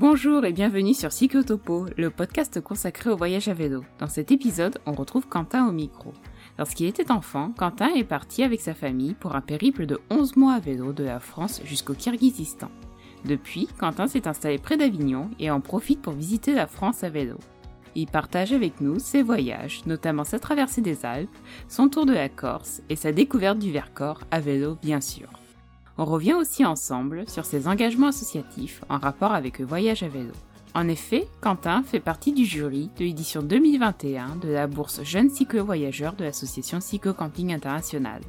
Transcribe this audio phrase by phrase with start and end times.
[0.00, 3.84] Bonjour et bienvenue sur Cyclotopo, le podcast consacré au voyage à vélo.
[3.98, 6.14] Dans cet épisode, on retrouve Quentin au micro.
[6.58, 10.54] Lorsqu'il était enfant, Quentin est parti avec sa famille pour un périple de 11 mois
[10.54, 12.70] à vélo de la France jusqu'au Kirghizistan.
[13.26, 17.36] Depuis, Quentin s'est installé près d'Avignon et en profite pour visiter la France à vélo.
[17.94, 21.28] Il partage avec nous ses voyages, notamment sa traversée des Alpes,
[21.68, 25.39] son tour de la Corse et sa découverte du Vercors à vélo bien sûr.
[26.00, 30.32] On revient aussi ensemble sur ses engagements associatifs en rapport avec le voyage à vélo.
[30.74, 36.14] En effet, Quentin fait partie du jury de l'édition 2021 de la bourse Jeunes Cyclo-Voyageurs
[36.14, 38.22] de l'association Cyclo-Camping International.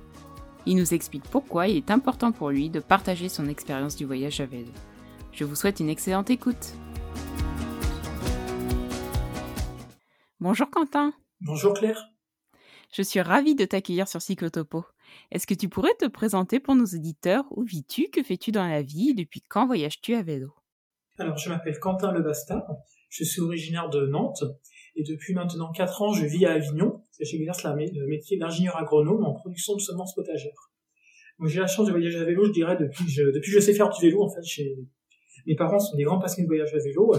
[0.66, 4.42] Il nous explique pourquoi il est important pour lui de partager son expérience du voyage
[4.42, 4.74] à vélo.
[5.32, 6.74] Je vous souhaite une excellente écoute.
[10.42, 11.14] Bonjour Quentin.
[11.40, 12.10] Bonjour Claire.
[12.92, 14.84] Je suis ravie de t'accueillir sur Cyclotopo.
[15.32, 18.10] Est-ce que tu pourrais te présenter pour nos auditeurs Où vis-tu?
[18.10, 19.14] Que fais-tu dans la vie?
[19.14, 20.54] Depuis quand voyages-tu à vélo?
[21.18, 22.66] Alors, je m'appelle Quentin Lebastard.
[23.10, 24.44] Je suis originaire de Nantes.
[24.96, 27.04] Et depuis maintenant 4 ans, je vis à Avignon.
[27.20, 30.72] J'exerce le métier d'ingénieur agronome en production de semences potagères.
[31.40, 33.60] Donc, j'ai la chance de voyager à vélo, je dirais, depuis que je, depuis que
[33.60, 34.24] je sais faire du vélo.
[34.24, 34.42] En fait,
[35.46, 37.14] mes parents sont des grands passionnés de voyage à vélo.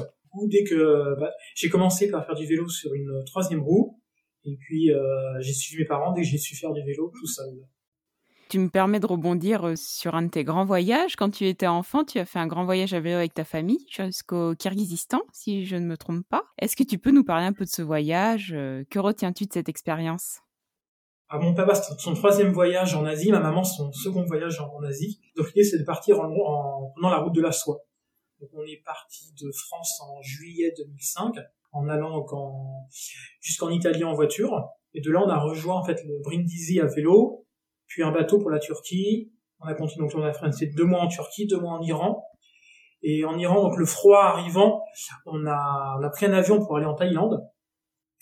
[0.46, 4.00] Dès que bah, j'ai commencé par faire du vélo sur une troisième roue,
[4.44, 7.26] et puis euh, j'ai suivi mes parents dès que j'ai su faire du vélo tout
[7.26, 7.66] seul.
[8.52, 11.16] Tu me permets de rebondir euh, sur un de tes grands voyages.
[11.16, 13.82] Quand tu étais enfant, tu as fait un grand voyage à vélo avec ta famille
[13.88, 16.42] jusqu'au Kirghizistan, si je ne me trompe pas.
[16.58, 18.52] Est-ce que tu peux nous parler un peu de ce voyage?
[18.54, 20.40] Euh, Que retiens-tu de cette expérience?
[21.30, 24.82] Ah, mon papa, c'est son troisième voyage en Asie, ma maman, son second voyage en,
[24.82, 25.18] Asie.
[25.34, 27.78] Donc l'idée, c'est de partir en, en, prenant la route de la soie.
[28.38, 31.36] Donc on est parti de France en juillet 2005
[31.72, 32.26] en allant
[33.40, 34.62] jusqu'en Italie en voiture.
[34.92, 37.46] Et de là, on a rejoint en fait le Brindisi à vélo,
[37.92, 39.30] puis un bateau pour la Turquie.
[39.60, 42.24] On a continué, donc deux mois en Turquie, deux mois en Iran.
[43.02, 44.82] Et en Iran, donc le froid arrivant,
[45.26, 47.40] on a, pris un avion pour aller en Thaïlande.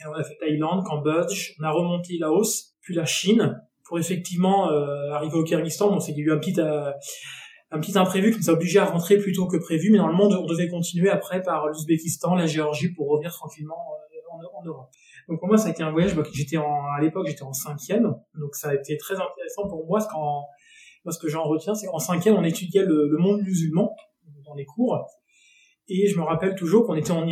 [0.00, 4.70] Et on a fait Thaïlande, Cambodge, on a remonté Laos, puis la Chine, pour effectivement
[4.70, 5.90] euh, arriver au Kyrgyzstan.
[5.90, 6.90] Bon, c'est qu'il y a eu un petit, euh,
[7.70, 10.24] un petit imprévu qui nous a obligé à rentrer plus tôt que prévu, mais normalement
[10.24, 14.88] on devait continuer après par l'Ouzbékistan, la Géorgie pour revenir tranquillement euh, en, Europe.
[15.30, 18.02] Donc pour moi ça a été un voyage, j'étais en, à l'époque j'étais en cinquième,
[18.34, 20.42] donc ça a été très intéressant pour moi, parce qu'en,
[21.04, 23.94] moi ce que j'en retiens c'est qu'en cinquième on étudiait le, monde musulman
[24.44, 25.06] dans les cours,
[25.88, 27.28] et je me rappelle toujours qu'on était, en,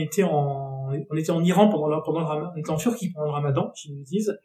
[1.11, 3.33] on était en Iran pendant le, pendant le Ramadan, on était en Turquie pendant le
[3.33, 4.39] Ramadan, je me dise,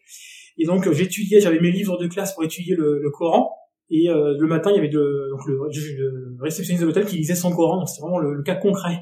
[0.58, 3.56] et donc j'étudiais, j'avais mes livres de classe pour étudier le, Coran,
[3.92, 7.78] et euh, le matin, il y avait le réceptionniste de l'hôtel qui lisait son Coran.
[7.78, 9.02] Donc c'était vraiment le, cas concret.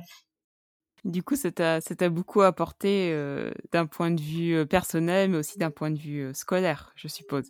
[1.03, 5.57] Du coup, ça t'a, beaucoup apporté euh, d'un point de vue euh, personnel, mais aussi
[5.57, 7.49] d'un point de vue scolaire, je suppose.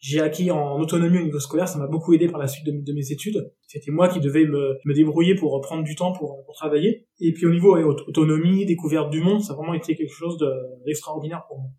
[0.00, 2.92] J'ai acquis en autonomie au niveau scolaire, ça m'a beaucoup aidé par la suite de,
[2.92, 3.52] mes études.
[3.66, 7.08] C'était moi qui devais me, me, débrouiller pour prendre du temps pour, pour travailler.
[7.18, 10.38] Et puis au niveau autonomie, découverte du monde, ça a vraiment été quelque chose
[10.86, 11.70] d'extraordinaire pour moi.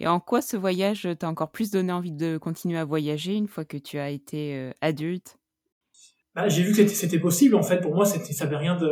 [0.00, 3.48] Et en quoi ce voyage t'a encore plus donné envie de continuer à voyager une
[3.48, 5.38] fois que tu as été euh, adulte?
[6.34, 7.56] Bah, J'ai vu que c'était possible.
[7.56, 8.88] En fait, pour moi, c'était ça avait rien de.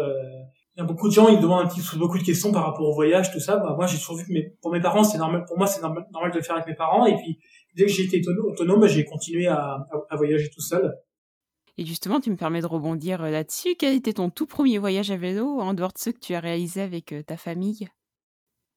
[0.77, 2.87] Il y a beaucoup de gens, ils demandent un petit, beaucoup de questions par rapport
[2.87, 3.57] au voyage, tout ça.
[3.57, 5.45] Bah, moi, j'ai toujours vu que pour mes parents, c'est normal.
[5.47, 6.05] Pour moi, c'est normal,
[6.35, 7.07] de faire avec mes parents.
[7.07, 7.39] Et puis,
[7.75, 10.95] dès que j'ai été autonome, bah, j'ai continué à, à, voyager tout seul.
[11.79, 13.75] Et justement, tu me permets de rebondir euh, là-dessus.
[13.79, 16.41] Quel était ton tout premier voyage à vélo en dehors de ceux que tu as
[16.41, 17.89] réalisés avec euh, ta famille?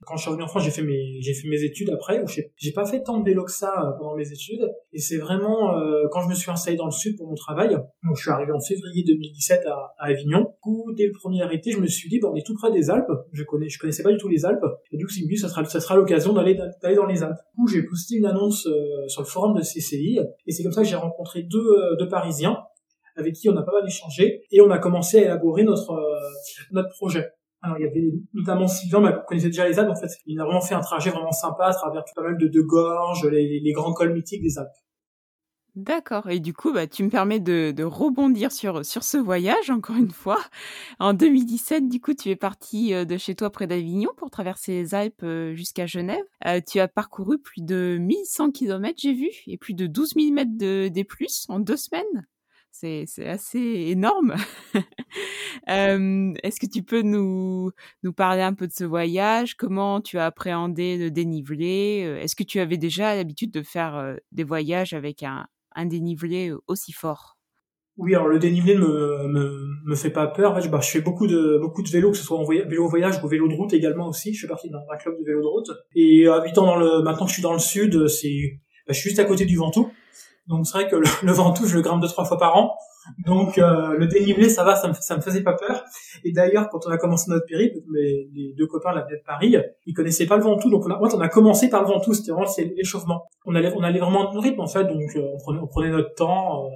[0.06, 2.24] Quand je suis revenu en France, j'ai fait mes j'ai fait mes études après.
[2.56, 4.70] J'ai pas fait tant de vélo que ça euh, pendant mes études.
[4.94, 7.72] Et c'est vraiment euh, quand je me suis installé dans le sud pour mon travail.
[8.04, 10.54] Donc je suis arrivé en février 2017 à, à Avignon.
[10.66, 12.90] Du dès le premier été, je me suis dit bon, on est tout près des
[12.90, 13.12] Alpes.
[13.34, 14.66] Je connais je connaissais pas du tout les Alpes.
[14.92, 17.38] Et du coup, c'est ça sera ça sera l'occasion d'aller d'aller dans les Alpes.
[17.54, 20.22] Du coup, j'ai posté une annonce euh, sur le forum de CCI.
[20.48, 22.58] Et c'est comme ça que j'ai rencontré deux deux Parisiens
[23.18, 26.00] avec qui on a pas mal échangé et on a commencé à élaborer notre
[26.72, 27.28] notre projet.
[27.62, 30.10] Alors il y avait notamment Sylvain, bah, connaissait déjà les Alpes en fait.
[30.26, 33.26] Il a vraiment fait un trajet vraiment sympa à travers pas mal de, de gorges,
[33.26, 34.70] les, grands cols mythiques des Alpes.
[35.76, 36.30] D'accord.
[36.30, 39.96] Et du coup, bah, tu me permets de, de, rebondir sur, sur ce voyage, encore
[39.96, 40.40] une fois.
[41.00, 44.74] En 2017, du coup, tu es parti euh, de chez toi près d'Avignon pour traverser
[44.74, 46.24] les Alpes euh, jusqu'à Genève.
[46.48, 50.34] Euh, tu as parcouru plus de 1100 km, j'ai vu, et plus de 12 000
[50.34, 52.26] mètres de, des plus en deux semaines
[52.72, 54.36] c'est assez énorme.
[55.68, 57.72] Est-ce que tu peux nous,
[58.04, 59.56] nous parler un peu de ce voyage?
[59.56, 62.20] Comment tu as appréhendé le dénivelé?
[62.22, 66.92] Est-ce que tu avais déjà l'habitude de faire des voyages avec un, un dénivelé aussi
[66.92, 67.40] fort?
[68.00, 70.58] Oui, alors le dénivelé me, me, me fait pas peur.
[70.70, 73.28] Bah, je fais beaucoup de beaucoup de vélo, que ce soit en vélo voyage ou
[73.28, 74.34] vélo de route également aussi.
[74.34, 75.70] Je fais partie d'un club de vélo de route.
[75.96, 79.10] Et habitant dans le, maintenant que je suis dans le sud, c'est, bah, je suis
[79.10, 79.92] juste à côté du Ventoux.
[80.50, 82.76] Donc c'est vrai que le, Ventoux, je le grimpe deux trois fois par an.
[83.26, 85.84] Donc euh, le dénivelé, ça va, ça me, ça me faisait pas peur.
[86.24, 89.56] Et d'ailleurs, quand on a commencé notre périple, mes, les deux copains là, de Paris,
[89.86, 92.32] ils connaissaient pas le Ventoux, donc on a, on a commencé par le Ventoux, c'était
[92.32, 93.28] vraiment l'échauffement.
[93.46, 95.90] On allait, on allait vraiment en rythme en fait, donc euh, on, prenait, on, prenait,
[95.92, 96.66] notre temps.
[96.66, 96.70] Euh.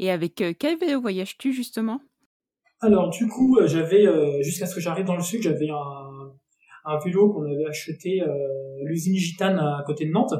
[0.00, 2.00] Et avec euh, quel vélo voyages-tu justement?
[2.80, 4.06] Alors du coup, j'avais
[4.42, 6.32] jusqu'à ce que j'arrive dans le sud, j'avais un,
[6.84, 8.26] un vélo qu'on avait acheté à
[8.82, 10.34] l'usine Gitane à côté de Nantes.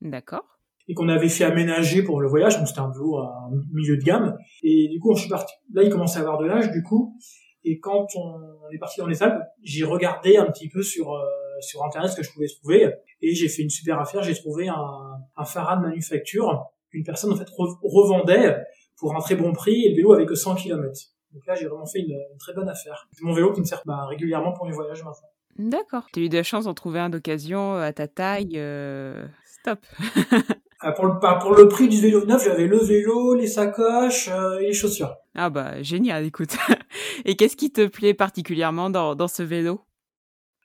[0.00, 0.55] D'accord
[0.88, 4.02] et qu'on avait fait aménager pour le voyage, donc c'était un vélo à milieu de
[4.02, 4.36] gamme.
[4.62, 5.52] Et du coup, je suis parti.
[5.72, 7.16] Là, il commençait à avoir de l'âge, du coup.
[7.64, 11.24] Et quand on est parti dans les Alpes, j'ai regardé un petit peu sur euh,
[11.60, 12.92] sur internet ce que je pouvais trouver,
[13.22, 14.22] et j'ai fait une super affaire.
[14.22, 18.56] J'ai trouvé un, un Farad manufacture qu'une personne en fait revendait
[18.98, 20.92] pour un très bon prix, et le vélo avait que 100 km.
[21.32, 23.08] Donc là, j'ai vraiment fait une, très bonne affaire.
[23.12, 25.28] C'est mon vélo qui me sert bah, régulièrement pour mes voyages maintenant.
[25.58, 26.06] D'accord.
[26.12, 28.52] Tu as eu de la chance d'en trouver un d'occasion à ta taille.
[28.56, 29.26] Euh...
[29.44, 29.80] Stop.
[30.84, 34.28] Euh, pour, le, bah, pour le prix du vélo neuf, j'avais le vélo, les sacoches
[34.28, 35.16] euh, et les chaussures.
[35.34, 36.56] Ah bah génial, écoute.
[37.24, 39.80] et qu'est-ce qui te plaît particulièrement dans, dans ce vélo?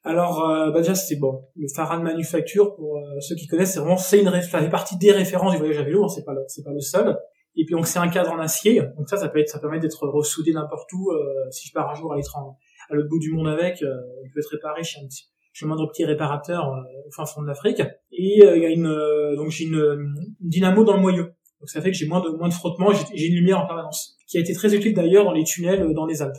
[0.04, 3.98] Alors euh, bah déjà c'est bon, le Farad Manufacture pour ceux qui connaissent, c'est vraiment
[3.98, 6.42] c'est une ça fait partie des références du voyage à vélo, hein, c'est pas le,
[6.48, 7.20] c'est pas le seul.
[7.56, 9.80] Et puis donc c'est un cadre en acier, donc ça ça peut être ça permet
[9.80, 11.12] d'être ressoudé n'importe où.
[11.52, 14.40] si je pars un jour à être à l'autre bout du monde avec, il peut
[14.40, 16.68] être réparé chez un petit chez moindre petit réparateur
[17.06, 17.84] au fin fond de l'Afrique.
[18.24, 21.34] Et euh, il y a une euh, donc j'ai une, dynamo dans le moyeu.
[21.60, 24.16] Donc ça fait que j'ai moins de moins de frottement, j'ai une lumière en permanence,
[24.28, 26.38] qui a été très utile d'ailleurs dans les tunnels euh, dans les Alpes.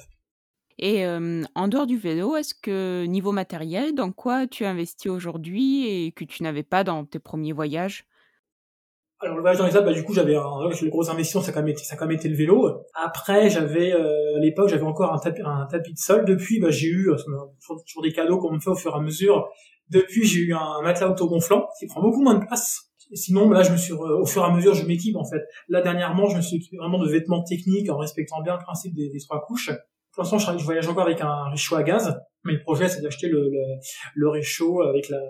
[0.79, 6.12] Et en dehors du vélo, est-ce que niveau matériel, dans quoi tu investis aujourd'hui et
[6.12, 8.05] que tu n'avais pas dans tes premiers voyages?
[9.20, 11.50] Alors le voyage dans les Alpes, bah, du coup j'avais un, le gros investissement, ça
[11.50, 12.69] a quand même été, ça a quand même été le vélo.
[12.94, 16.25] Après j'avais à l'époque j'avais encore un tapis, un tapis de sol.
[16.25, 17.11] Depuis bah, j'ai eu
[17.87, 19.52] toujours des cadeaux qu'on me fait au fur et à mesure.
[19.93, 22.91] Depuis, j'ai eu un matelas autogonflant qui prend beaucoup moins de place.
[23.11, 25.43] Et sinon, là, je me suis, au fur et à mesure, je m'équipe en fait.
[25.69, 28.94] Là, dernièrement, je me suis équipé vraiment de vêtements techniques en respectant bien le principe
[28.94, 29.71] des, trois couches.
[30.12, 33.29] Pour l'instant, je, voyage encore avec un réchaud à gaz, mais le projet, c'est d'acheter
[33.29, 33.50] le,
[34.15, 35.21] le, réchaud avec la,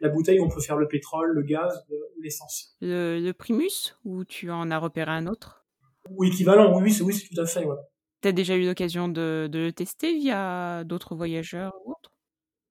[0.00, 1.84] la, bouteille où on peut faire le pétrole, le gaz,
[2.22, 2.76] l'essence.
[2.80, 5.66] Le, Primus, ou tu en as repéré un autre?
[6.10, 7.76] Ou équivalent, oui, c'est oui, c'est tout à fait, ouais.
[8.22, 12.10] T'as déjà eu l'occasion de, de le tester via d'autres voyageurs ou autres?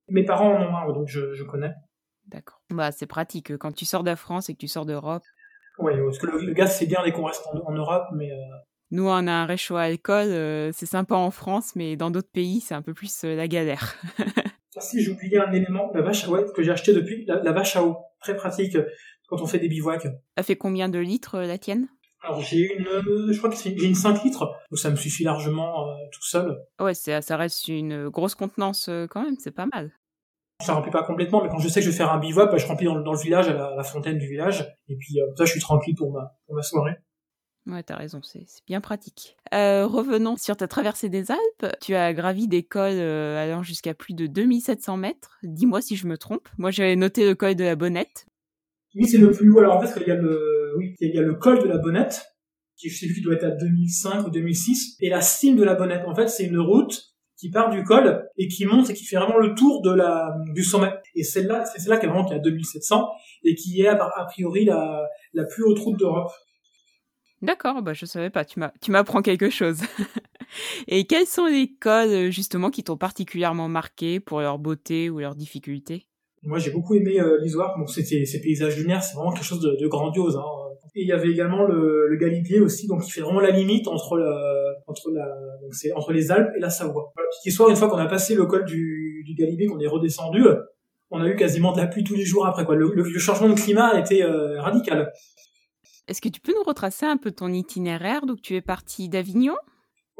[0.08, 1.72] Mes parents en ont un, donc je, je connais.
[2.28, 2.60] D'accord.
[2.70, 5.22] Bah, c'est pratique quand tu sors de la France et que tu sors d'Europe.
[5.78, 8.30] Oui, parce que le, gaz, c'est bien dès qu'on reste en, Europe, mais.
[8.32, 8.36] Euh...
[8.90, 12.30] Nous, on a un réchaud à alcool, euh, c'est sympa en France, mais dans d'autres
[12.30, 13.94] pays, c'est un peu plus euh, la galère.
[14.18, 17.52] ah, si, j'ai oublié un élément, la vache à ouais, que j'ai acheté depuis, la,
[17.52, 17.96] vache à eau.
[18.20, 18.76] Très pratique
[19.28, 20.08] quand on fait des bivouacs.
[20.36, 21.88] Elle fait combien de litres, la tienne?
[22.20, 25.86] Alors j'ai une, je crois que j'ai une 5 litres, donc ça me suffit largement
[26.10, 26.58] tout seul.
[26.80, 29.92] Ouais, ça reste une grosse contenance quand même, c'est pas mal.
[30.60, 32.56] Ça remplit pas complètement, mais quand je sais que je vais faire un bivouac, bah,
[32.56, 35.52] je remplis dans, le village, à la, fontaine du village, et puis euh, ça, je
[35.52, 36.96] suis tranquille pour ma, pour ma soirée.
[37.68, 39.36] Ouais, t'as raison, c'est bien pratique.
[39.52, 41.76] Euh, revenons sur ta traversée des Alpes.
[41.82, 45.38] Tu as gravi des cols euh, allant jusqu'à plus de 2700 mètres.
[45.42, 46.48] Dis-moi si je me trompe.
[46.56, 48.26] Moi, j'avais noté le col de la Bonnette.
[48.94, 49.58] Oui, c'est le plus haut.
[49.58, 51.76] Alors en fait, il y a le, oui, il y a le col de la
[51.76, 52.24] Bonnette,
[52.76, 55.74] qui je sais plus, doit être à 2005 ou 2006, et la cime de la
[55.74, 56.04] Bonnette.
[56.06, 57.02] En fait, c'est une route
[57.38, 60.34] qui part du col et qui monte et qui fait vraiment le tour de la
[60.54, 60.92] du sommet.
[61.14, 63.08] Et celle-là, c'est celle-là qui est vraiment qui est à 2700
[63.44, 66.32] et qui est a priori la, la plus haute route d'Europe.
[67.40, 69.80] D'accord, bah je savais pas, tu m'apprends quelque chose.
[70.88, 75.36] et quels sont les cols justement qui t'ont particulièrement marqué pour leur beauté ou leur
[75.36, 76.06] difficulté?
[76.42, 77.76] Moi, j'ai beaucoup aimé euh, l'Isoire.
[77.78, 80.36] Bon, c'était ces paysages lunaires, c'est vraiment quelque chose de, de grandiose.
[80.36, 80.42] Hein.
[80.96, 83.86] Et il y avait également le, le Galibier aussi, donc qui fait vraiment la limite
[83.86, 85.26] entre le, entre la,
[85.62, 87.12] donc c'est entre les Alpes et la Savoie.
[87.14, 90.42] Voilà, histoire, une fois qu'on a passé le col du, du Galibier, qu'on est redescendu,
[91.10, 92.64] on a eu quasiment de la pluie tous les jours après.
[92.64, 92.74] Quoi.
[92.74, 95.12] Le, le, changement de climat a été euh, radical.
[96.06, 98.26] Est-ce que tu peux nous retracer un peu ton itinéraire?
[98.26, 99.54] Donc tu es parti d'Avignon?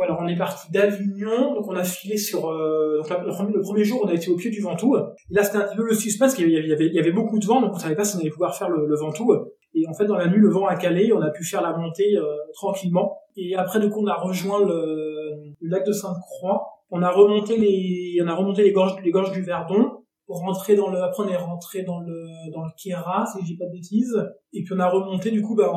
[0.01, 2.49] Alors on est parti d'Avignon, donc on a filé sur.
[2.49, 4.97] Euh, donc le, premier jour, on a été au pied du Ventoux.
[4.97, 7.11] Et là, c'était un petit peu le suspense, parce qu'il y avait, il y avait
[7.11, 9.35] beaucoup de vent, donc on savait pas si on allait pouvoir faire le, le Ventoux.
[9.79, 11.77] Et en fait, dans la nuit, le vent a calé, on a pu faire la
[11.77, 13.19] montée euh, tranquillement.
[13.37, 16.67] Et après, du coup, on a rejoint le, lac de Sainte-Croix.
[16.91, 19.91] On a remonté les, on a remonté les gorges, les gorges du Verdon
[20.27, 21.01] pour rentrer dans le.
[21.03, 24.17] Après, on est rentré dans le dans le Kéra, si je dis pas de bêtises.
[24.53, 25.73] Et puis on a remonté du coup bah,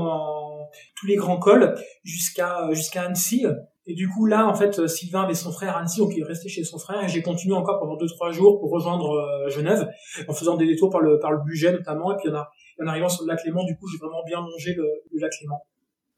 [0.96, 3.46] tous les grands cols jusqu'à jusqu'à Annecy.
[3.88, 6.50] Et du coup là, en fait, Sylvain avait son frère Annecy, donc il est resté
[6.50, 7.04] chez son frère.
[7.04, 9.90] Et j'ai continué encore pendant deux trois jours pour rejoindre euh, Genève,
[10.28, 12.14] en faisant des détours par le par le budget notamment.
[12.14, 12.50] Et puis on a
[12.82, 14.88] en arrivant sur le lac Léman, du coup, j'ai vraiment bien mangé le,
[15.20, 15.60] lac Léman.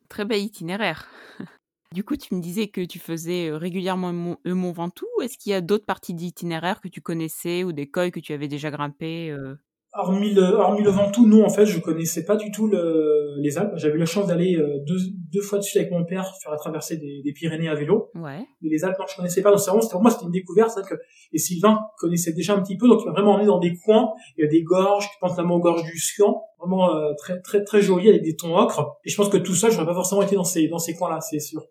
[0.10, 1.08] Très bel itinéraire.
[1.92, 5.06] Du coup, tu me disais que tu faisais euh, régulièrement le Mont Ventoux.
[5.22, 8.34] Est-ce qu'il y a d'autres parties d'itinéraire que tu connaissais ou des cols que tu
[8.34, 9.54] avais déjà grimpés euh?
[9.94, 13.58] Hormis le, hormis le Ventoux, non, en fait, je connaissais pas du tout le, les
[13.58, 13.74] Alpes.
[13.76, 14.98] J'avais eu la chance d'aller euh, deux,
[15.32, 18.10] deux fois dessus avec mon père faire la traversée des, des Pyrénées à vélo.
[18.16, 18.40] Ouais.
[18.62, 19.52] Mais les Alpes, non, je connaissais pas.
[19.52, 20.72] Donc, c'est vraiment, pour moi, c'était une découverte.
[20.76, 20.96] C'est que,
[21.32, 24.14] et Sylvain connaissait déjà un petit peu, donc il m'a vraiment emmené dans des coins.
[24.38, 26.42] Il y a des gorges, qui pensent notamment aux gorges du Sian.
[26.60, 28.98] Vraiment, euh, très, très, très joli avec des tons ocre.
[29.06, 31.20] Et je pense que tout ça, j'aurais pas forcément été dans ces, dans ces coins-là,
[31.22, 31.62] c'est sûr.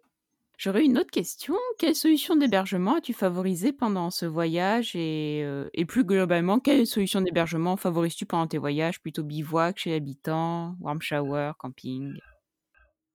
[0.62, 1.56] J'aurais une autre question.
[1.76, 7.20] Quelle solution d'hébergement as-tu favorisé pendant ce voyage et, euh, et plus globalement, quelle solution
[7.20, 9.00] d'hébergement favorises-tu pendant tes voyages?
[9.00, 12.12] Plutôt bivouac, chez l'habitant, warm shower, camping?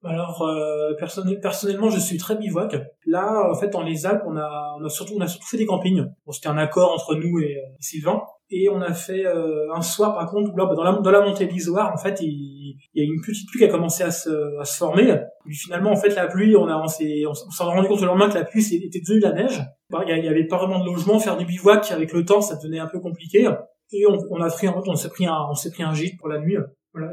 [0.04, 2.76] Alors euh, personnel- personnellement, je suis très bivouac.
[3.06, 6.04] Là, en fait, dans les Alpes, on a, surtout, on a surtout fait des campings.
[6.32, 8.24] C'était un accord entre nous et, euh, Sylvain.
[8.50, 11.98] Et on a fait un soir, par contre, là, dans la, montée de l'Isoire, en
[11.98, 12.57] fait, il,
[12.94, 14.30] il y a une petite pluie qui a commencé à se,
[14.78, 15.16] former.
[15.50, 17.24] Finalement, en fait, la pluie, on on s'est,
[17.60, 19.62] rendu compte le lendemain que la pluie était devenue de la neige.
[19.90, 22.56] Bah, Il y avait pas vraiment de logement, faire du bivouac avec le temps, ça
[22.56, 23.48] devenait un peu compliqué.
[23.92, 26.18] Et on, a pris, en fait, on s'est pris un, on s'est pris un gîte
[26.18, 26.58] pour la nuit.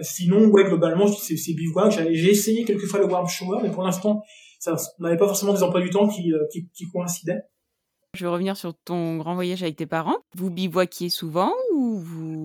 [0.01, 1.93] Sinon, globalement, c'est bivouac.
[2.11, 4.23] J'ai essayé quelques fois le warm shower, mais pour l'instant,
[4.67, 7.43] on n'avait pas forcément des emplois du temps qui, euh, qui, coïncidaient.
[8.15, 10.17] Je vais revenir sur ton grand voyage avec tes parents.
[10.37, 12.44] Vous bivouaquiez souvent ou vous...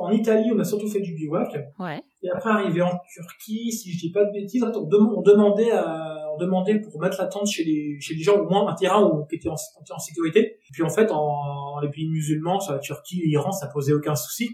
[0.00, 1.52] En Italie, on a surtout fait du bivouac.
[1.78, 2.00] Ouais.
[2.22, 5.70] Et après, arrivé en Turquie, si je dis pas de bêtises, on, dem- on demandait
[5.70, 8.74] à, on demandait pour mettre la tente chez les, chez les gens, au moins un
[8.74, 10.40] terrain où, qui était en, en sécurité.
[10.40, 14.14] Et puis en fait, en, les pays musulmans, sur la Turquie, l'Iran, ça posait aucun
[14.14, 14.48] souci.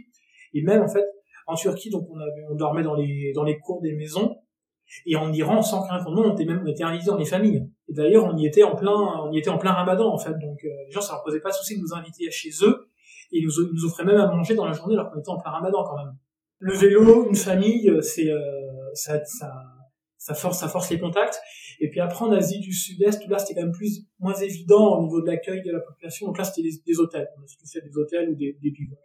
[0.53, 1.05] Et même en fait,
[1.47, 4.37] en Turquie, donc on avait, on dormait dans les, dans les cours des maisons.
[5.07, 7.67] Et en Iran, sans pour nous, on était même, on était invités dans les familles.
[7.89, 10.33] Et d'ailleurs, on y était en plein, on y était en plein Ramadan en fait.
[10.33, 12.89] Donc euh, les gens, ça leur posait pas de souci de nous inviter chez eux.
[13.33, 15.29] Et ils nous, ils nous offraient même à manger dans la journée alors qu'on était
[15.31, 16.15] en plein Ramadan quand même.
[16.59, 18.41] Le vélo, une famille, euh, c'est euh,
[18.95, 19.53] ça, ça,
[20.17, 21.39] ça force, ça force les contacts.
[21.81, 25.03] Et puis après en Asie du Sud-Est, là c'était quand même plus moins évident au
[25.03, 26.27] niveau de l'accueil de la population.
[26.27, 27.29] Donc là c'était des, des hôtels.
[27.39, 28.99] On a surtout fait des hôtels ou des, des bivouacs.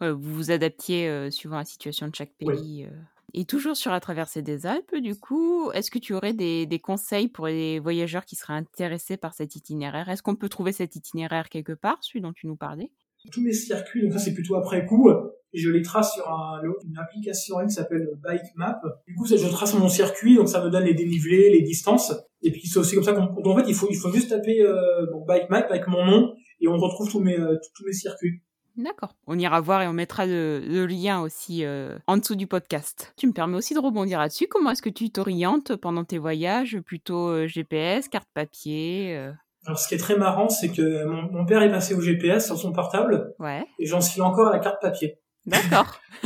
[0.00, 2.86] Ouais, vous vous adaptiez euh, suivant la situation de chaque pays.
[2.86, 2.90] euh.
[3.34, 7.28] Et toujours sur la traversée des Alpes, du coup, est-ce que tu aurais des, conseils
[7.28, 10.08] pour les voyageurs qui seraient intéressés par cet itinéraire?
[10.08, 12.90] Est-ce qu'on peut trouver cet itinéraire quelque part, celui dont tu nous parlais?
[13.32, 15.10] Tous mes circuits, donc ça c'est plutôt après coup,
[15.52, 18.80] je les trace sur un, une application qui s'appelle Bike Map.
[19.06, 22.14] Du coup, je trace mon circuit, donc ça me donne les dénivelés, les distances.
[22.42, 24.62] Et puis c'est aussi comme ça qu'on, en fait, il faut, il faut juste taper
[24.62, 28.40] euh, Bike Map avec mon nom, et on retrouve tous mes, euh, tous mes circuits.
[28.82, 29.14] D'accord.
[29.26, 33.12] On ira voir et on mettra le, le lien aussi euh, en dessous du podcast.
[33.16, 34.46] Tu me permets aussi de rebondir là-dessus.
[34.48, 36.78] Comment est-ce que tu t'orientes pendant tes voyages?
[36.80, 39.32] Plutôt euh, GPS, carte papier euh,
[39.66, 42.46] Alors, ce qui est très marrant, c'est que mon, mon père est passé au GPS
[42.46, 43.64] sur son portable, Ouais.
[43.78, 45.18] et j'en suis encore à la carte papier.
[45.46, 45.98] D'accord.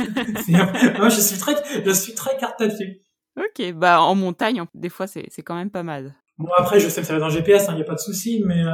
[0.47, 3.01] Moi, je suis très, je suis très carte papier.
[3.37, 3.73] ok.
[3.73, 6.15] Bah en montagne, des fois, c'est c'est quand même pas mal.
[6.37, 7.99] Bon, après, je sais que ça va dans le GPS, il n'y a pas de
[7.99, 8.71] souci, mais euh,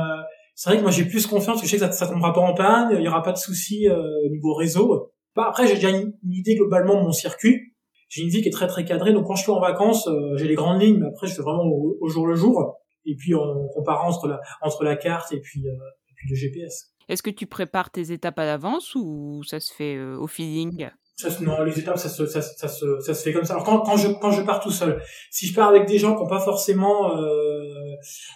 [0.56, 2.34] c'est vrai que moi, j'ai plus confiance, parce que je sais que ça, ça tombera
[2.34, 5.12] pas en panne, il y aura pas de souci euh, au niveau réseau.
[5.36, 7.74] Bah, après, j'ai déjà une, une idée globalement de mon circuit.
[8.10, 10.36] J'ai une vie qui est très très cadrée, donc quand je suis en vacances, euh,
[10.38, 12.76] j'ai les grandes lignes, mais après, je fais vraiment au, au jour le jour.
[13.06, 16.36] Et puis, en comparant entre la, entre la carte et puis, euh, et puis le
[16.36, 16.90] GPS.
[17.10, 20.90] Est-ce que tu prépares tes étapes à l'avance ou ça se fait euh, au feeling?
[21.16, 23.54] Ça, non, les étapes, ça se, ça, se- ça, se, ça se fait comme ça.
[23.54, 26.16] Alors quand, quand je quand je pars tout seul, si je pars avec des gens
[26.16, 27.64] qui n'ont pas forcément euh,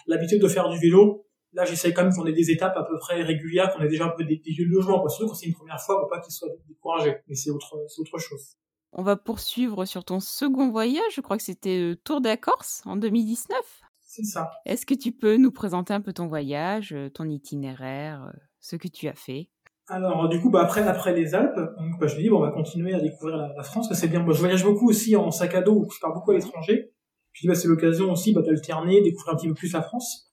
[0.06, 1.25] l'habitude de faire du vélo,
[1.56, 4.06] là j'essaye quand même qu'on ait des étapes à peu près régulières, qu'on ait déjà
[4.06, 5.08] un peu des, lieux de logement, quoi.
[5.08, 7.16] surtout quand c'est une première fois, pour pas qu'ils soient découragés.
[7.26, 8.56] Mais c'est autre c'est autre chose.
[8.92, 11.02] On va poursuivre sur ton second voyage.
[11.14, 13.58] Je crois que c'était le Tour de la Corse en 2019.
[14.00, 14.50] C'est ça.
[14.64, 18.76] Est-ce que tu peux nous présenter un peu ton voyage, euh, ton itinéraire, euh, ce
[18.76, 19.48] que tu as fait?
[19.88, 22.40] Alors du coup, bah, après après les Alpes, donc, bah, je me dis bon, on
[22.40, 24.22] va continuer à découvrir la, la France, parce que c'est bien.
[24.22, 26.92] Moi, je voyage beaucoup aussi en sac à dos, je pars beaucoup à l'étranger.
[27.32, 30.26] Puis bah, c'est l'occasion aussi bah, d'alterner, découvrir un petit peu plus la France.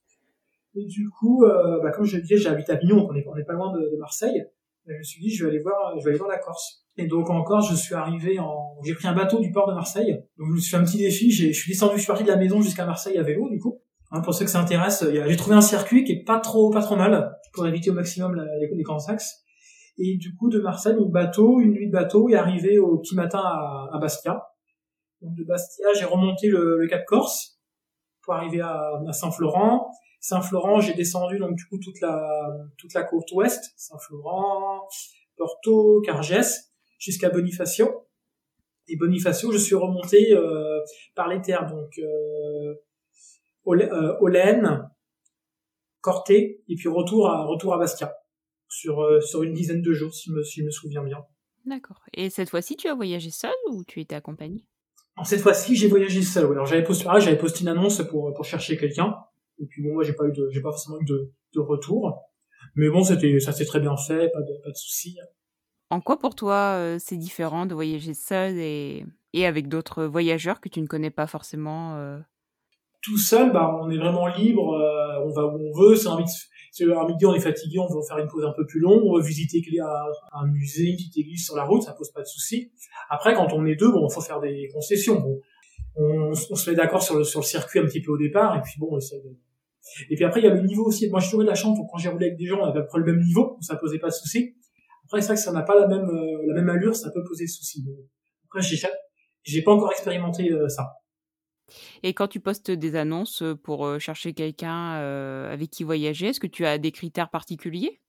[0.76, 3.44] Et du coup, euh, bah, comme je le disais, j'habite à Avignon, donc on est,
[3.44, 4.44] pas loin de, Marseille.
[4.86, 6.84] Je me suis dit, je vais aller voir, je vais aller voir la Corse.
[6.96, 9.74] Et donc en Corse, je suis arrivé en, j'ai pris un bateau du port de
[9.74, 10.12] Marseille.
[10.36, 11.30] Donc je me suis fait un petit défi.
[11.30, 13.58] J'ai, je suis descendu, je suis parti de la maison jusqu'à Marseille à vélo, du
[13.58, 13.80] coup.
[14.10, 16.82] Hein, pour ceux que ça intéresse, j'ai trouvé un circuit qui est pas trop, pas
[16.82, 19.42] trop mal pour éviter au maximum les, les grands axes.
[19.96, 23.14] Et du coup, de Marseille, donc bateau, une nuit de bateau, et arrivé au petit
[23.14, 24.42] matin à, à Bastia.
[25.22, 27.58] Donc de Bastia, j'ai remonté le, le Cap Corse
[28.22, 29.88] pour arriver à, à Saint-Florent.
[30.26, 34.88] Saint-Florent, j'ai descendu donc du coup toute la toute la côte ouest, Saint-Florent,
[35.36, 38.06] Porto, Cargès, jusqu'à Bonifacio.
[38.88, 40.80] Et Bonifacio, je suis remonté euh,
[41.14, 42.74] par les terres, donc euh,
[43.66, 44.88] euh, Olène,
[46.00, 48.14] Corté, et puis retour à retour à Bastia
[48.66, 51.22] sur euh, sur une dizaine de jours, si, je me, si je me souviens bien.
[51.66, 52.00] D'accord.
[52.14, 54.64] Et cette fois-ci, tu as voyagé seul ou tu étais accompagné?
[55.22, 56.46] Cette fois-ci, j'ai voyagé seul.
[56.46, 59.16] Alors j'avais posté, pareil, j'avais posté une annonce pour pour chercher quelqu'un.
[59.58, 62.20] Et puis bon, moi j'ai pas eu de, j'ai pas forcément eu de, de retour.
[62.76, 65.18] Mais bon, c'était, ça s'est très bien fait, pas de pas de soucis.
[65.90, 70.68] En quoi pour toi c'est différent de voyager seul et, et avec d'autres voyageurs que
[70.68, 71.96] tu ne connais pas forcément
[73.02, 74.64] Tout seul, bah, on est vraiment libre,
[75.24, 78.28] on va où on veut, c'est un midi on est fatigué, on veut faire une
[78.28, 81.56] pause un peu plus longue, on veut visiter un, un musée, une petite église sur
[81.56, 82.72] la route, ça pose pas de souci.
[83.08, 85.20] Après, quand on est deux, bon, faut faire des concessions.
[85.20, 85.40] Bon,
[85.96, 88.56] on, on, se met d'accord sur le, sur le circuit un petit peu au départ,
[88.56, 89.36] et puis bon, de...
[90.10, 91.08] Et puis après, il y a le niveau aussi.
[91.08, 92.82] Moi, j'ai toujours eu la chance, quand j'ai roulé avec des gens, on avait à
[92.82, 94.54] peu près le même niveau, ça posait pas de souci.
[95.04, 97.22] Après, c'est vrai que ça n'a pas la même, euh, la même allure, ça peut
[97.24, 97.84] poser souci.
[98.46, 98.76] Après, j'ai,
[99.42, 100.94] j'ai pas encore expérimenté euh, ça.
[102.02, 104.92] Et quand tu postes des annonces pour euh, chercher quelqu'un
[105.50, 108.00] avec qui voyager, est-ce que tu as des critères particuliers?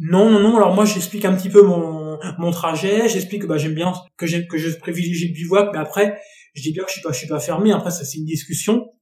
[0.00, 0.56] Non, non, non.
[0.56, 3.08] Alors moi, j'explique un petit peu mon, mon trajet.
[3.08, 6.20] J'explique que bah, j'aime bien que j'aime que je privilégie le bivouac, mais après,
[6.58, 7.72] je dis bien que je suis pas, je suis pas fermé.
[7.72, 8.92] Après, ça c'est une discussion.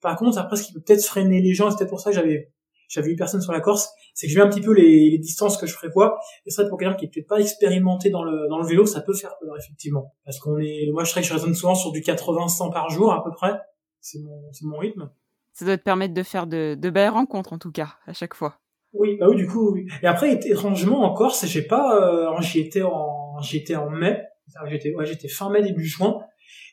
[0.00, 2.52] Par contre, après, ce qui peut peut-être freiner les gens, c'était pour ça que j'avais
[2.88, 5.18] j'avais eu personne sur la Corse, c'est que je mets un petit peu les, les
[5.18, 6.18] distances que je prévois.
[6.46, 9.00] Et ça, pour quelqu'un qui est peut-être pas expérimenté dans le dans le vélo, ça
[9.00, 12.00] peut faire peur effectivement, parce qu'on est, moi, je serais, je raisonne souvent sur du
[12.00, 13.54] 80-100 par jour à peu près.
[14.00, 15.10] C'est mon c'est mon rythme.
[15.52, 18.34] Ça doit te permettre de faire de, de belles rencontres en tout cas à chaque
[18.34, 18.58] fois.
[18.94, 19.86] Oui, bah oui, du coup, oui.
[20.02, 24.22] Et après, étrangement, en Corse, j'ai pas, euh, j'y étais en, j'étais en mai,
[24.68, 26.20] j'étais, ouais, j'étais fin mai, début juin,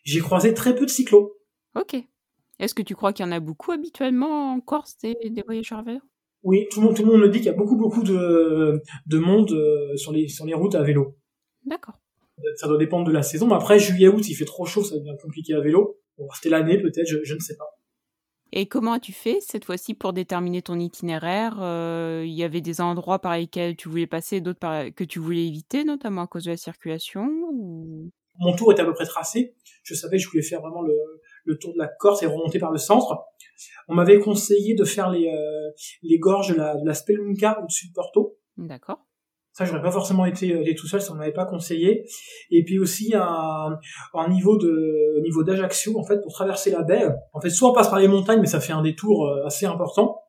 [0.03, 1.33] j'ai croisé très peu de cyclos.
[1.75, 1.95] Ok.
[2.59, 5.79] Est-ce que tu crois qu'il y en a beaucoup habituellement en Corse des, des voyageurs
[5.79, 5.99] à vélo?
[6.43, 8.81] Oui, tout le monde, tout le monde me dit qu'il y a beaucoup, beaucoup de,
[9.05, 11.17] de monde euh, sur les, sur les routes à vélo.
[11.65, 11.95] D'accord.
[12.55, 13.47] Ça doit dépendre de la saison.
[13.47, 15.99] Mais après, juillet, août, il fait trop chaud, ça devient compliqué à vélo.
[16.17, 17.65] Bon, c'était l'année, peut-être, je, je ne sais pas.
[18.51, 21.57] Et comment as-tu fait cette fois-ci pour déterminer ton itinéraire?
[21.61, 25.47] Euh, Il y avait des endroits par lesquels tu voulais passer, d'autres que tu voulais
[25.47, 28.11] éviter, notamment à cause de la circulation ou...
[28.41, 29.55] Mon tour était à peu près tracé.
[29.83, 30.95] Je savais que je voulais faire vraiment le,
[31.45, 33.17] le tour de la Corse et remonter par le centre.
[33.87, 35.69] On m'avait conseillé de faire les, euh,
[36.03, 38.37] les gorges de la, de la Spelunca au-dessus de Porto.
[38.57, 38.99] D'accord.
[39.53, 42.05] Ça, j'aurais pas forcément été, euh, tout seul, ça on m'avait pas conseillé.
[42.51, 43.77] Et puis aussi un,
[44.13, 47.07] un niveau de niveau d'Ajaccio, en fait, pour traverser la baie.
[47.33, 49.65] En fait, soit on passe par les montagnes, mais ça fait un détour euh, assez
[49.65, 50.21] important,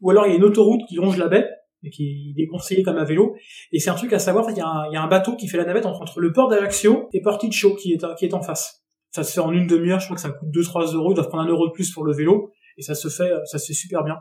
[0.00, 1.48] ou alors il y a une autoroute qui longe la baie
[1.82, 3.34] et qui est déconseillée comme à vélo.
[3.72, 5.36] Et c'est un truc à savoir, il y, a un, il y a un bateau
[5.36, 8.42] qui fait la navette entre, le port d'Ajaccio et Porticcio qui est qui est en
[8.42, 8.84] face.
[9.10, 11.28] Ça se fait en une demi-heure, je crois que ça coûte 2-3 euros, ils doivent
[11.28, 13.72] prendre un euro de plus pour le vélo, et ça se fait, ça se fait
[13.72, 14.16] super bien.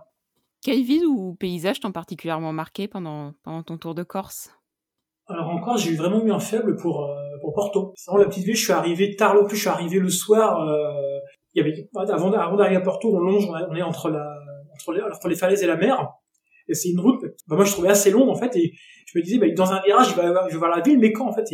[0.63, 4.49] Quelle ville ou paysage t'ont particulièrement marqué pendant, pendant ton tour de Corse?
[5.27, 7.93] Alors encore, j'ai vraiment eu un faible pour euh, pour Porto.
[7.95, 8.55] C'est vraiment la petite ville.
[8.55, 9.57] Je suis arrivé tard le plus.
[9.57, 10.61] Je suis arrivé le soir.
[10.61, 11.19] Euh,
[11.53, 14.25] il y avait avant avant d'arriver à Porto, on longe, on est entre la
[14.73, 16.07] entre les, entre les falaises et la mer.
[16.67, 17.21] Et c'est une route.
[17.47, 18.55] Bah, moi, je trouvais assez longue en fait.
[18.55, 18.73] Et
[19.05, 21.11] je me disais, bah, dans un virage, je vais, je vais voir la ville, mais
[21.11, 21.45] quand en fait,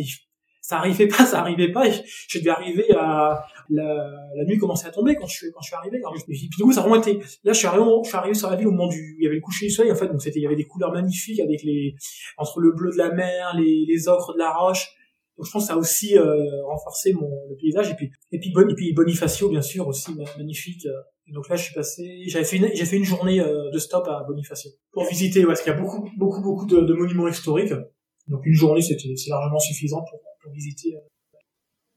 [0.60, 1.88] ça arrivait pas, ça arrivait pas.
[1.90, 5.60] Je, je devais arriver à la, la, nuit commençait à tomber quand je suis quand
[5.60, 5.98] je suis arrivé.
[5.98, 7.18] Alors, puis du coup, ça a été.
[7.44, 9.26] Là, je suis arrivé, je suis arrivé sur la ville au moment du, il y
[9.26, 11.40] avait le coucher du soleil en fait, donc c'était, il y avait des couleurs magnifiques
[11.40, 11.94] avec les
[12.38, 14.88] entre le bleu de la mer, les, les ocres de la roche.
[15.36, 18.38] Donc je pense que ça a aussi euh, renforcé mon le paysage et puis et
[18.38, 20.86] puis, et puis Bonifacio bien sûr aussi magnifique.
[21.26, 23.78] Et donc là je suis passé, j'avais fait une j'ai fait une journée euh, de
[23.78, 26.94] stop à Bonifacio pour visiter ouais, parce qu'il y a beaucoup beaucoup beaucoup de, de
[26.94, 27.72] monuments historiques.
[28.28, 30.04] Donc une journée c'était c'est largement suffisant
[30.42, 30.94] pour visiter.
[30.94, 31.00] Euh.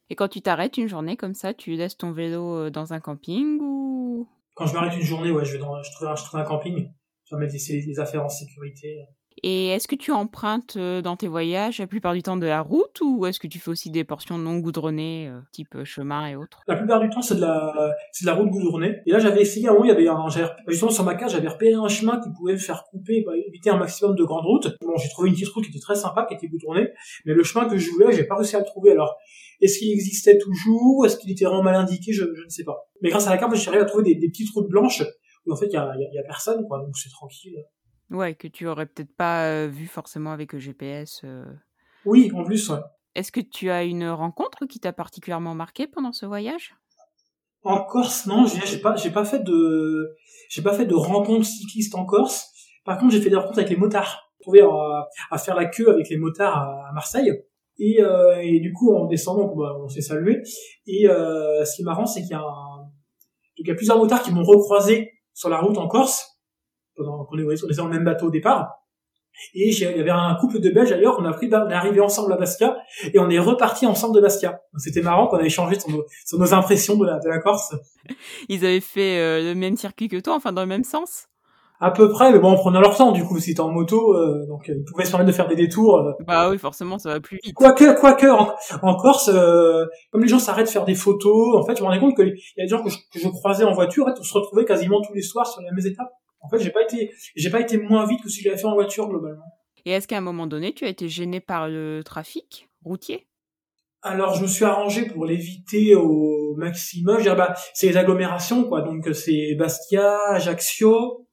[0.10, 3.00] Et quand tu t'arrêtes une journée comme ça, tu laisses ton vélo euh, dans un
[3.00, 4.28] camping ou?
[4.56, 6.90] Quand je m'arrête une journée, ouais, je vais dans, je trouve, je trouve un camping.
[7.26, 9.06] Je vais mettre les affaires en sécurité.
[9.44, 12.62] Et est-ce que tu empruntes euh, dans tes voyages la plupart du temps de la
[12.62, 16.28] route ou est-ce que tu fais aussi des portions non goudronnées, euh, type euh, chemin
[16.28, 16.64] et autres?
[16.68, 18.98] La plupart du temps, c'est de la, c'est de la route goudronnée.
[19.06, 20.28] Et là, j'avais essayé, avant, il y avait un,
[20.68, 23.70] justement sur ma carte, j'avais repéré un chemin qui pouvait me faire couper, bah, éviter
[23.70, 24.76] un maximum de grandes routes.
[24.82, 26.90] Bon, j'ai trouvé une petite route qui était très sympa, qui était goudronnée,
[27.26, 28.92] mais le chemin que je voulais, j'ai pas réussi à le trouver.
[28.92, 29.16] Alors,
[29.62, 31.06] est-ce qu'il existait toujours?
[31.06, 32.12] Est-ce qu'il était vraiment mal indiqué?
[32.12, 32.90] Je, je ne sais pas.
[33.02, 35.04] Mais grâce à la carte, j'ai réussi à trouver des, petites routes blanches
[35.46, 36.80] où en fait, il y a, y, a, y a personne, quoi.
[36.80, 37.58] Donc c'est tranquille.
[38.10, 41.24] Ouais, que tu aurais peut-être pas vu forcément avec le GPS.
[42.06, 42.80] Oui, en plus, ouais.
[43.18, 46.76] Est-ce que tu as une rencontre qui t'a particulièrement marqué pendant ce voyage?
[47.64, 50.16] En Corse, non, j'ai pas, j'ai pas fait de,
[50.50, 52.48] j'ai pas fait de rencontres cyclistes en Corse.
[52.86, 54.32] Par contre, j'ai fait des rencontres avec les motards.
[54.40, 57.34] J'ai trouvé à, à, faire la queue avec les motards à, Marseille.
[57.80, 60.44] Et, euh, et, du coup, en descendant, bah, on s'est salué.
[60.86, 62.78] Et euh, ce qui est marrant, c'est qu'il y a un...
[62.78, 66.37] Donc, il y a plusieurs motards qui m'ont recroisé sur la route en Corse
[66.98, 68.74] pendant qu'on est dans le même bateau au départ.
[69.54, 72.00] Et il y avait un couple de Belges d'ailleurs, on a pris, on est arrivé
[72.02, 72.78] ensemble à Bastia
[73.14, 74.62] et on est reparti ensemble de Bastia.
[74.78, 77.76] C'était marrant qu'on a échangé sur nos, sur nos impressions de la, de la Corse.
[78.50, 81.28] Ils avaient fait euh, le même circuit que toi, enfin dans le même sens?
[81.80, 84.48] À peu près, mais bon, en prenant leur temps, du coup, c'était en moto, euh,
[84.48, 85.98] donc ils pouvaient se permettre de faire des détours.
[85.98, 86.12] Euh.
[86.26, 87.54] Bah oui, forcément, ça va plus vite.
[87.54, 89.30] Quoique, quoique, en, en Corse,
[90.12, 92.34] comme les gens s'arrêtent de faire des photos, en fait, je me rendais compte qu'il
[92.58, 94.34] y a des gens que je, que je croisais en voiture, en fait, on se
[94.34, 96.12] retrouvait quasiment tous les soirs sur les mêmes étapes.
[96.48, 98.74] En fait, j'ai pas été, j'ai pas été moins vite que si j'avais fait en
[98.74, 99.44] voiture globalement.
[99.86, 103.28] Et est-ce qu'à un moment donné, tu as été gêné par le trafic routier?
[104.02, 107.20] Alors je me suis arrangé pour l'éviter au maximum.
[107.20, 108.82] Je bah, c'est les agglomérations, quoi.
[108.82, 111.28] Donc c'est Bastia, Ajaccio.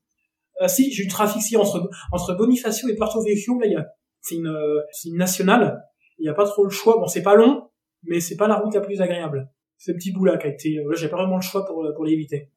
[0.60, 3.58] Euh, si j'ai eu du trafic si entre entre Bonifacio et Porto Vecchio.
[3.60, 3.86] Là, il y a
[4.20, 4.56] c'est une
[4.92, 5.82] c'est une nationale.
[6.18, 6.96] Il n'y a pas trop le choix.
[6.98, 7.70] Bon, c'est pas long,
[8.04, 9.50] mais c'est pas la route la plus agréable.
[9.78, 10.76] Ce petit bout là qui a été.
[10.76, 12.50] Là, j'ai pas vraiment le choix pour pour l'éviter.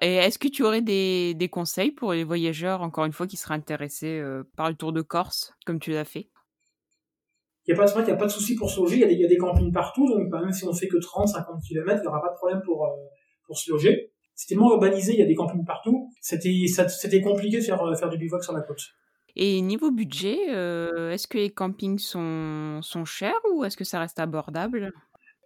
[0.00, 3.36] Et est-ce que tu aurais des, des conseils pour les voyageurs, encore une fois, qui
[3.36, 6.28] seraient intéressés euh, par le Tour de Corse, comme tu l'as fait?
[7.68, 9.20] Il n'y a pas, a de souci pour se loger, il y a des, il
[9.20, 11.98] y a des campings partout, donc bah, même si on fait que 30, 50 km,
[11.98, 12.88] il n'y aura pas de problème pour, euh,
[13.46, 14.12] pour se loger.
[14.34, 17.94] C'est tellement urbanisé, il y a des campings partout, c'était, c'était compliqué de faire, euh,
[17.94, 18.80] faire du bivouac sur la côte.
[19.36, 24.00] Et niveau budget, euh, est-ce que les campings sont, sont chers ou est-ce que ça
[24.00, 24.90] reste abordable?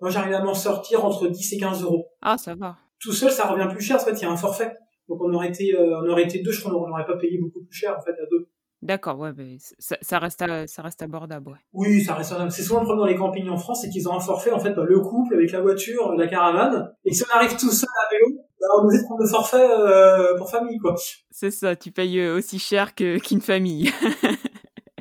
[0.01, 2.07] Moi, j'arrive à m'en sortir entre 10 et 15 euros.
[2.23, 2.77] Ah, ça va.
[3.03, 4.77] Tout seul, ça revient plus cher, en fait, il y a un forfait.
[5.09, 7.61] Donc on aurait été, on aurait été deux, je crois qu'on n'aurait pas payé beaucoup
[7.61, 8.49] plus cher, en fait, à deux.
[8.83, 9.33] D'accord, ouais,
[9.79, 11.59] ça, ça, reste ça reste abordable, ouais.
[11.73, 12.51] Oui, ça reste abordable.
[12.51, 14.59] C'est souvent le problème dans les campings en France, c'est qu'ils ont un forfait, en
[14.59, 17.88] fait, bah, le couple avec la voiture, la caravane, et si on arrive tout seul
[17.88, 20.97] à vélo, bah, on nous prendre le forfait euh, pour famille, quoi.
[21.31, 23.93] C'est ça, tu payes euh, aussi cher qu'une famille.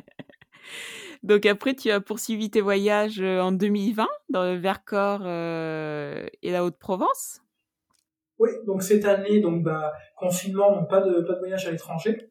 [1.24, 6.64] donc après, tu as poursuivi tes voyages euh, en 2020 dans le Vercors et la
[6.64, 7.40] Haute-Provence.
[8.42, 12.28] Oui, donc cette année, donc bah confinement, donc pas de pas de voyage à l'étranger.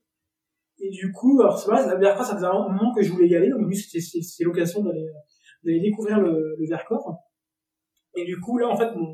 [0.81, 3.29] Et du coup, alors c'est vrai, la Vercors, ça faisait un moment que je voulais
[3.29, 7.15] y aller, donc c'était l'occasion d'aller découvrir le, le Vercors.
[8.17, 9.07] Et du coup, là, en fait, mon,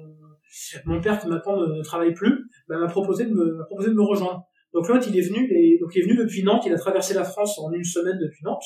[0.85, 4.01] mon père qui maintenant ne, travaille plus, bah, m'a proposé de me proposé de me
[4.01, 4.47] rejoindre.
[4.73, 7.13] Donc l'autre, il est venu, et, donc il est venu depuis Nantes, il a traversé
[7.13, 8.65] la France en une semaine depuis Nantes,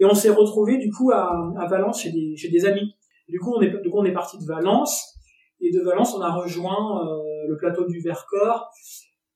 [0.00, 1.30] et on s'est retrouvé du coup à,
[1.60, 2.92] à Valence chez des chez des amis.
[3.28, 5.15] du coup, on est du coup on est parti de Valence,
[5.60, 8.70] et de Valence, on a rejoint euh, le plateau du Vercors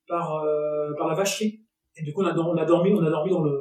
[0.09, 1.61] par euh, par la Vacherie.
[1.97, 3.61] Et du coup, on a, on a dormi, on a dormi dans le,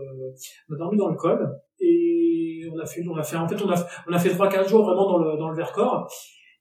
[0.69, 1.59] on a dormi dans le col.
[1.79, 3.75] Et on a fait, on a fait, en fait, on a,
[4.07, 6.07] on a fait trois, quatre jours vraiment dans le, dans le Vercors.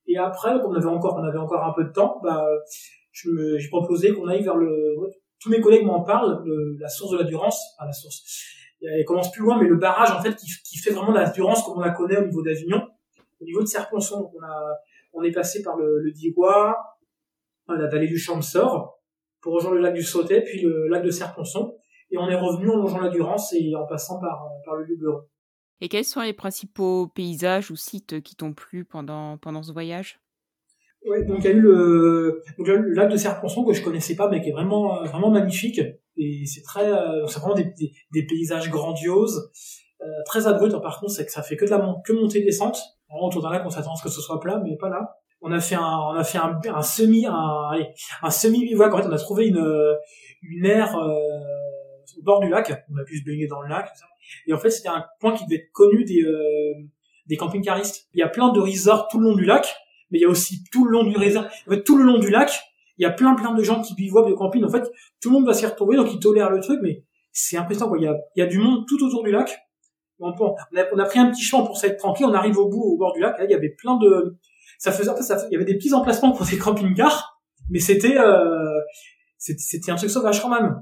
[0.06, 2.46] Et après, comme on avait encore, on avait encore un peu de temps, bah,
[3.12, 4.96] je me, j'ai proposé qu'on aille vers le,
[5.40, 6.42] tous mes collègues m'en parlent,
[6.80, 8.22] la source de la Durance, enfin, la source.
[8.80, 11.62] Elle commence plus loin, mais le barrage, en fait, qui, qui fait vraiment la Durance
[11.64, 12.80] comme on la connaît au niveau d'Avignon,
[13.40, 14.20] au niveau de Serponçon.
[14.20, 14.32] Donc,
[15.12, 16.76] on est passé par le, le Digois,
[17.68, 18.98] la vallée du Champsor,
[19.40, 21.76] pour rejoindre le lac du Sautet, puis le lac de Serponçon.
[22.10, 25.22] Et on est revenu en longeant la Durance et en passant par, par le Luberon.
[25.80, 30.20] Et quels sont les principaux paysages ou sites qui t'ont plu pendant, pendant ce voyage?
[31.06, 34.28] Ouais, donc il y a eu le, le, lac de Serponçon que je connaissais pas,
[34.28, 35.80] mais qui est vraiment, vraiment magnifique.
[36.16, 37.72] Et c'est très, euh, c'est vraiment des,
[38.12, 39.52] des, paysages grandioses,
[40.00, 40.72] euh, très abrupt.
[40.82, 42.80] Par contre, c'est que ça fait que de la que montée descente.
[43.08, 45.16] Vraiment, autour d'un lac, on s'attend à ce que ce soit plat, mais pas là
[45.40, 47.70] on a fait un, on a fait un, un semi, un,
[48.22, 48.92] un semi bivouac.
[48.92, 49.96] En fait, on a trouvé une,
[50.42, 51.14] une aire euh,
[52.18, 52.84] au bord du lac.
[52.92, 53.88] On a pu se baigner dans le lac.
[54.46, 56.74] Et en fait, c'était un point qui devait être connu des, euh,
[57.26, 58.08] des camping-caristes.
[58.14, 59.76] Il y a plein de resorts tout le long du lac,
[60.10, 61.16] mais il y a aussi tout le long du.
[61.16, 61.40] En
[61.70, 62.50] fait, tout le long du lac,
[62.98, 64.64] il y a plein plein de gens qui bivouaquent de camping.
[64.64, 64.90] En fait,
[65.22, 67.90] tout le monde va s'y retrouver, donc ils tolèrent le truc, mais c'est impressionnant.
[67.90, 67.98] Quoi.
[67.98, 69.56] Il y a, il y a du monde tout autour du lac.
[70.20, 72.26] On, a, on a pris un petit chemin pour s'être tranquille.
[72.28, 73.38] On arrive au bout, au bord du lac.
[73.38, 74.36] Là, il y avait plein de
[74.78, 77.80] ça faisait, en fait, ça, il y avait des petits emplacements pour des camping-cars, mais
[77.80, 78.80] c'était, euh,
[79.36, 80.76] c'était un truc sauvage quand même.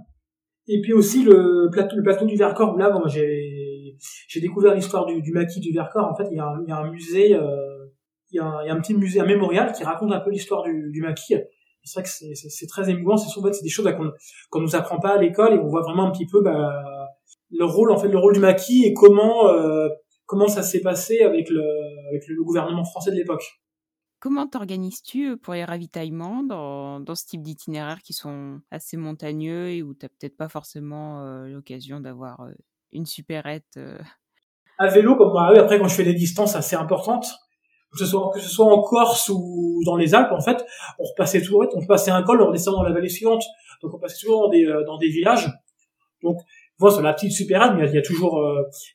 [0.68, 3.96] Et puis aussi le plateau, le plateau du Vercors où là, bon, j'ai,
[4.28, 6.06] j'ai découvert l'histoire du, du maquis du Vercors.
[6.10, 7.86] En fait, il y a un, il y a un musée, euh,
[8.32, 11.00] il, y a un, petit musée, un mémorial qui raconte un peu l'histoire du, du
[11.00, 11.36] maquis.
[11.84, 13.16] C'est vrai que c'est, très émouvant.
[13.16, 14.10] C'est souvent, c'est des choses qu'on,
[14.50, 16.82] qu'on nous apprend pas à l'école et on voit vraiment un petit peu, bah,
[17.50, 19.88] le rôle, en fait, le rôle du maquis et comment, euh,
[20.26, 21.62] comment ça s'est passé avec le,
[22.08, 23.44] avec le gouvernement français de l'époque.
[24.18, 29.82] Comment t'organises-tu pour les ravitaillements dans, dans ce type d'itinéraires qui sont assez montagneux et
[29.82, 32.48] où tu n'as peut-être pas forcément l'occasion d'avoir
[32.92, 33.78] une supérette
[34.78, 37.26] À vélo, comme moi, après quand je fais des distances assez importantes,
[37.92, 40.64] que ce soit que ce soit en Corse ou dans les Alpes, en fait,
[40.98, 43.44] on repassait toujours, on passait un col, on descendait dans la vallée suivante,
[43.82, 45.48] donc on passait toujours dans des dans des villages.
[46.22, 46.40] Donc
[46.78, 48.42] voilà, sur la petite supérette, mais il y, a toujours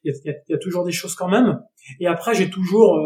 [0.04, 1.60] il y a, y a, toujours des choses quand même.
[2.00, 3.00] Et après j'ai toujours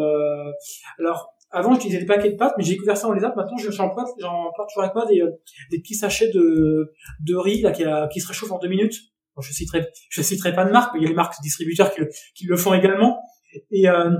[1.00, 3.38] alors avant, j'utilisais des paquets de pâtes, mais j'ai découvert ça dans les Alpes.
[3.38, 5.32] Maintenant, j'en porte, j'en porte toujours avec moi des, euh,
[5.72, 8.96] des petits sachets de, de riz là, qui, qui se réchauffent en deux minutes.
[9.36, 11.94] Bon, je citerai, je citerai pas de marque, mais il y a les marques distributeurs
[11.94, 13.20] qui le, qui le font également.
[13.72, 14.12] Et euh,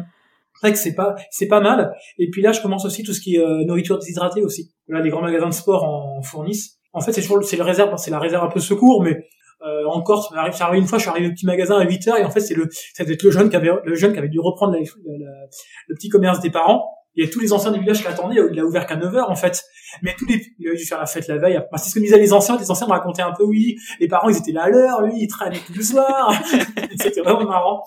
[0.54, 1.94] c'est vrai que c'est pas, c'est pas mal.
[2.18, 4.74] Et puis là, je commence aussi tout ce qui est euh, nourriture déshydratée aussi.
[4.88, 6.80] Là, les grands magasins de sport en, fournissent.
[6.94, 9.28] En fait, c'est toujours, c'est le réserve, c'est la réserve un peu secours, mais
[9.62, 12.08] euh, en Corse, ça arrive, une fois, je suis arrivé au petit magasin à 8
[12.08, 14.14] heures et en fait, c'est le, ça devait être le jeune qui avait, le jeune
[14.14, 17.72] qui avait dû reprendre le petit commerce des parents il y a tous les anciens
[17.72, 19.64] du village qui attendaient, il a ouvert qu'à 9h en fait.
[20.02, 21.60] Mais tous les, il a dû faire la fête la veille.
[21.78, 24.30] c'est ce que disaient les anciens, les anciens me racontaient un peu, oui, les parents
[24.30, 26.34] ils étaient là à l'heure, lui il traînait tout le soir.
[27.00, 27.84] C'était vraiment marrant.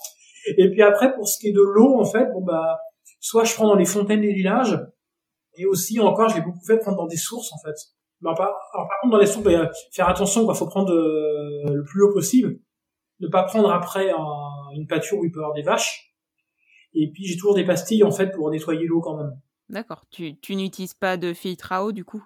[0.56, 2.78] Et puis après, pour ce qui est de l'eau, en fait, bon bah,
[3.20, 4.78] soit je prends dans les fontaines des villages,
[5.58, 7.76] et aussi encore, je l'ai beaucoup fait prendre dans des sources en fait.
[8.24, 12.02] Alors, par contre, dans les sources, bah, faire attention, quoi, faut prendre euh, le plus
[12.02, 12.58] haut possible,
[13.20, 14.10] ne pas prendre après
[14.74, 16.08] une pâture où il peut y avoir des vaches
[16.94, 19.32] et puis j'ai toujours des pastilles en fait pour nettoyer l'eau quand même.
[19.68, 20.04] D'accord.
[20.10, 22.24] Tu, tu n'utilises pas de filtre à eau du coup?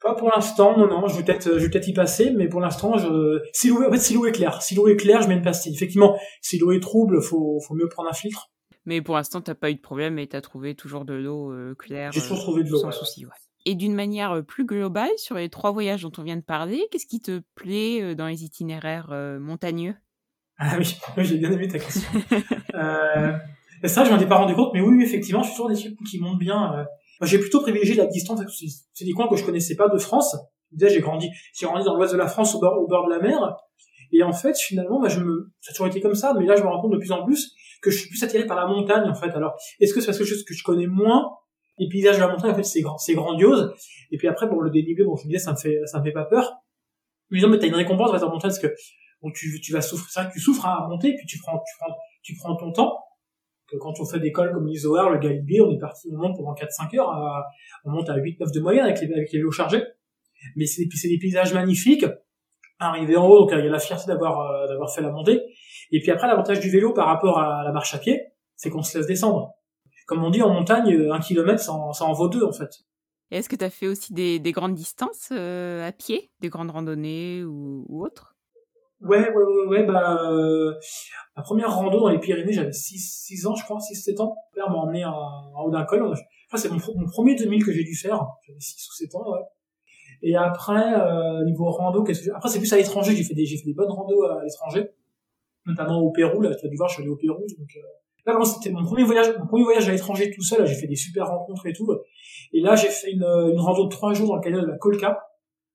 [0.00, 1.06] Pas pour l'instant, non, non.
[1.08, 3.42] Je vais peut-être, je vais peut-être y passer, mais pour l'instant, je...
[3.52, 5.42] si l'eau, en fait, si l'eau est claire, si l'eau est claire, je mets une
[5.42, 5.74] pastille.
[5.74, 8.50] Effectivement, si l'eau est trouble, faut, faut mieux prendre un filtre.
[8.86, 11.74] Mais pour l'instant, t'as pas eu de problème et t'as trouvé toujours de l'eau euh,
[11.74, 12.12] claire.
[12.12, 12.78] J'ai toujours trouvé de l'eau.
[12.78, 13.32] Sans souci, ouais.
[13.66, 17.06] Et d'une manière plus globale, sur les trois voyages dont on vient de parler, qu'est-ce
[17.06, 19.94] qui te plaît dans les itinéraires montagneux?
[20.60, 20.76] Ah
[21.16, 22.08] oui, j'ai bien aimé ta question.
[22.74, 23.32] euh,
[23.80, 25.76] c'est ça, je m'en ai pas rendu compte, mais oui, effectivement, je suis toujours des
[25.76, 26.74] trucs qui montent bien.
[26.74, 26.84] Euh.
[27.26, 28.40] j'ai plutôt privilégié la distance.
[28.92, 30.36] C'est des coins que je connaissais pas de France.
[30.70, 33.56] Déjà, j'ai grandi, j'ai grandi dans l'ouest de la France, au bord, de la mer.
[34.12, 36.68] Et en fait, finalement, bah, ça a toujours été comme ça, mais là, je me
[36.68, 39.14] rends compte de plus en plus que je suis plus attiré par la montagne, en
[39.14, 39.30] fait.
[39.30, 41.30] Alors, est-ce que c'est parce que que je connais moins
[41.80, 43.74] les paysages de la montagne, en fait, c'est grand, c'est grandiose.
[44.12, 46.12] Et puis après, bon, le dénivelé, bon, je me disais, ça me fait, me fait
[46.12, 46.52] pas peur.
[47.30, 48.68] Mais non, mais t'as une récompense, en fait, en montagne, parce que,
[49.22, 52.72] bon, tu, vas souffrir, c'est vrai que tu souffres à monter, puis tu prends, ton
[52.72, 52.98] temps
[53.78, 56.54] quand on fait des cols comme l'Isoar, le Galibé, on est parti, on monte pendant
[56.54, 57.44] 4-5 heures,
[57.84, 59.84] on monte à 8-9 de moyenne avec les, vélos chargés.
[60.56, 62.04] Mais c'est des, des paysages magnifiques.
[62.80, 65.40] Arrivé en haut, donc il y a la fierté d'avoir euh, d'avoir fait la montée.
[65.92, 68.20] Et puis après, l'avantage du vélo par rapport à la marche à pied,
[68.56, 69.52] c'est qu'on se laisse descendre.
[70.10, 72.50] Comme on dit en montagne, euh, un kilomètre, ça en, ça en vaut deux en
[72.50, 72.80] fait.
[73.30, 76.72] Est-ce que tu as fait aussi des, des grandes distances euh, à pied, des grandes
[76.72, 78.34] randonnées ou, ou autres?
[79.02, 80.74] Ouais, ouais, ouais, ouais, bah, euh,
[81.36, 84.34] ma première rando dans les Pyrénées, j'avais 6, 6 ans, je crois, 6, 7 ans.
[84.34, 86.02] Mon père m'a emmené en, en haut d'un col.
[86.02, 88.26] Enfin, c'est mon, mon, premier 2000 que j'ai dû faire.
[88.48, 89.44] J'avais 6 ou 7 ans, ouais.
[90.22, 93.46] Et après, euh, niveau rando, qu'est-ce que Après, c'est plus à l'étranger, j'ai fait des,
[93.46, 94.90] j'ai fait des bonnes randos à l'étranger.
[95.66, 97.80] Notamment au Pérou, là, tu as dû voir, je suis allé au Pérou, donc, euh...
[98.26, 100.96] Là, c'était mon premier voyage, mon premier voyage à l'étranger tout seul, j'ai fait des
[100.96, 101.88] super rencontres et tout.
[102.52, 104.76] Et là, j'ai fait une, une rando de 3 jours dans le canyon de la
[104.76, 105.18] Colca.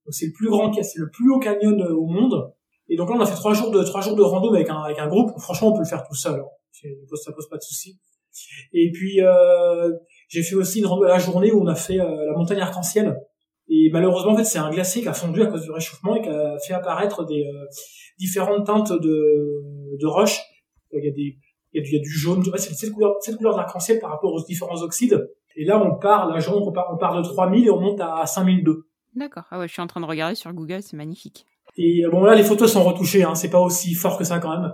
[0.09, 2.53] C'est le plus grand, c'est le plus haut canyon euh, au monde.
[2.89, 4.77] Et donc là, on a fait trois jours de trois jours de rando avec un
[4.77, 5.31] avec un groupe.
[5.39, 6.39] Franchement, on peut le faire tout seul.
[6.39, 6.89] Hein.
[7.15, 7.97] Ça pose pas de souci.
[8.73, 9.91] Et puis euh,
[10.27, 12.59] j'ai fait aussi une rando à la journée où on a fait euh, la montagne
[12.59, 13.15] arc-en-ciel.
[13.67, 16.21] Et malheureusement, en fait, c'est un glacier qui a fondu à cause du réchauffement et
[16.21, 17.65] qui a fait apparaître des euh,
[18.19, 20.41] différentes teintes de de roches.
[20.91, 21.37] Il y a des
[21.75, 22.43] il y a du, il y a du jaune.
[22.55, 25.29] C'est cette couleur cette couleur d'arc-en-ciel par rapport aux différents oxydes.
[25.55, 28.01] Et là, on part la journée, on part, on part de 3000 et on monte
[28.01, 28.87] à 5002.
[29.15, 29.43] D'accord.
[29.51, 31.45] Ah ouais, je suis en train de regarder sur Google, c'est magnifique.
[31.77, 34.51] Et bon là, les photos sont retouchées, hein, c'est pas aussi fort que ça quand
[34.51, 34.73] même.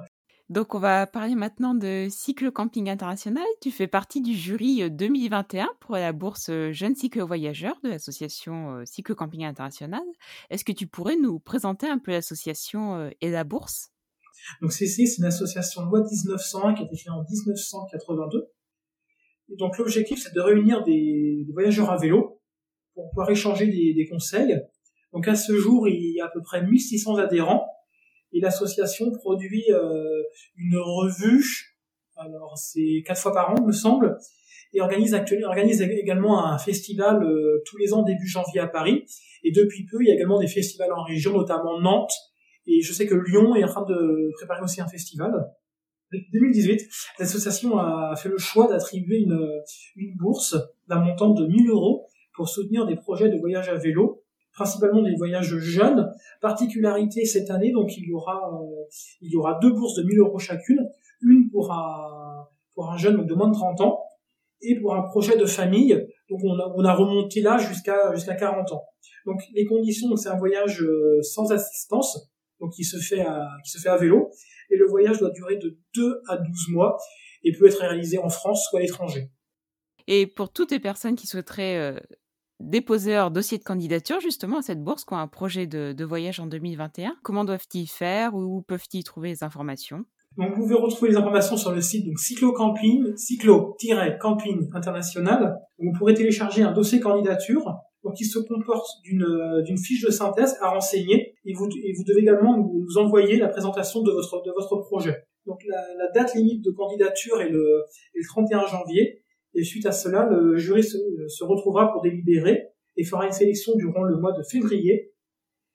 [0.52, 3.46] Donc on va parler maintenant de Cycle Camping International.
[3.62, 8.84] Tu fais partie du jury 2021 pour la bourse Jeunes Cycle Voyageurs de l'association euh,
[8.84, 10.04] Cycle Camping International.
[10.50, 13.91] Est-ce que tu pourrais nous présenter un peu l'association euh, et la bourse?
[14.62, 18.48] Donc CC, c'est une association loi 1901 qui a été créée en 1982.
[19.50, 22.42] Et donc l'objectif, c'est de réunir des, voyageurs à vélo
[22.94, 24.62] pour pouvoir échanger des, des conseils
[25.14, 27.68] donc à ce jour, il y a à peu près 1600 adhérents
[28.34, 30.24] et l'association produit euh,
[30.56, 31.76] une revue.
[32.16, 34.18] Alors c'est quatre fois par an, me semble,
[34.74, 39.06] et organise actuellement organise également un festival euh, tous les ans début janvier à Paris.
[39.44, 42.14] Et depuis peu, il y a également des festivals en région, notamment Nantes.
[42.72, 45.32] Et je sais que Lyon est en train de préparer aussi un festival.
[46.12, 50.56] 2018, l'association a fait le choix d'attribuer une, bourse
[50.88, 52.06] d'un montant de 1000 euros
[52.36, 56.12] pour soutenir des projets de voyage à vélo principalement des voyages jeunes.
[56.42, 58.84] Particularité cette année, donc il y aura euh,
[59.22, 60.90] il y aura deux bourses de 1000 euros chacune,
[61.22, 64.02] une pour un pour un jeune de moins de 30 ans
[64.62, 65.94] et pour un projet de famille.
[66.30, 68.84] Donc on a, on a remonté là jusqu'à jusqu'à 40 ans.
[69.26, 72.31] Donc les conditions, c'est un voyage euh, sans assistance,
[72.62, 74.32] donc qui se fait à qui se fait à vélo
[74.70, 76.98] et le voyage doit durer de 2 à 12 mois
[77.44, 79.30] et peut être réalisé en France ou à l'étranger.
[80.08, 82.00] Et pour toutes les personnes qui souhaiteraient euh,
[82.62, 86.40] déposer leur dossier de candidature justement à cette bourse qui ont un projet de, voyage
[86.40, 87.16] en 2021.
[87.24, 90.06] Comment doivent-ils faire Où peuvent-ils trouver les informations?
[90.38, 95.58] Donc, vous pouvez retrouver les informations sur le site donc Cyclo Camping, Cyclo-Camping International.
[95.78, 97.66] Vous pourrez télécharger un dossier candidature
[98.04, 102.04] donc qui se comporte d'une d'une fiche de synthèse à renseigner et vous et vous
[102.04, 105.24] devez également nous envoyer la présentation de votre de votre projet.
[105.46, 109.22] Donc la, la date limite de candidature est le, est le 31 janvier
[109.54, 113.74] et suite à cela, le jury se, se, retrouvera pour délibérer et fera une sélection
[113.76, 115.12] durant le mois de février.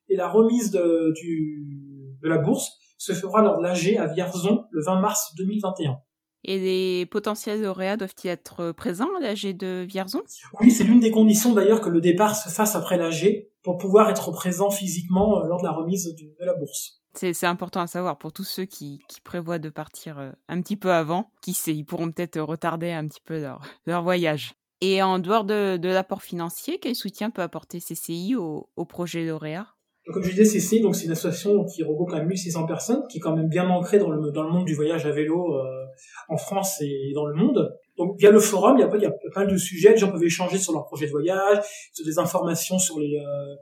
[0.09, 4.65] Et la remise de, du, de la bourse se fera lors de l'AG à Vierzon
[4.71, 5.99] le 20 mars 2021.
[6.45, 10.23] Et les potentiels lauréats doivent-ils être présents à l'AG de Vierzon?
[10.61, 14.09] Oui, c'est l'une des conditions d'ailleurs que le départ se fasse après l'AG pour pouvoir
[14.09, 17.03] être présent physiquement lors de la remise de la bourse.
[17.15, 20.93] C'est important à savoir pour tous ceux qui, prévoient de partir euh, un petit peu
[20.93, 21.33] avant.
[21.43, 24.55] Qui sait, ils pourront peut-être retarder un petit peu leur, leur voyage.
[24.83, 29.67] Et en dehors de, l'apport financier, quel soutien peut apporter CCI au, projet lauréat?
[30.13, 33.21] Comme je disais, CCI, c'est une association qui regroupe quand même 1600 personnes, qui est
[33.21, 35.86] quand même bien ancrée dans le, dans le monde du voyage à vélo euh,
[36.29, 37.77] en France et dans le monde.
[37.97, 40.23] Donc via le forum, il y a, il a plein de sujets, les gens peuvent
[40.23, 43.55] échanger sur leur projet de voyage, sur des informations euh,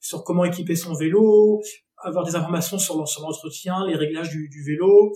[0.00, 1.60] sur comment équiper son vélo,
[1.98, 5.12] avoir des informations sur, l'entretien, les réglages du, vélo,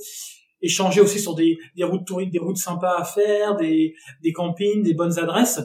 [0.61, 3.95] échanger aussi sur des, routes touristiques, des routes sympas à faire, des,
[4.35, 5.61] campings, des bonnes adresses.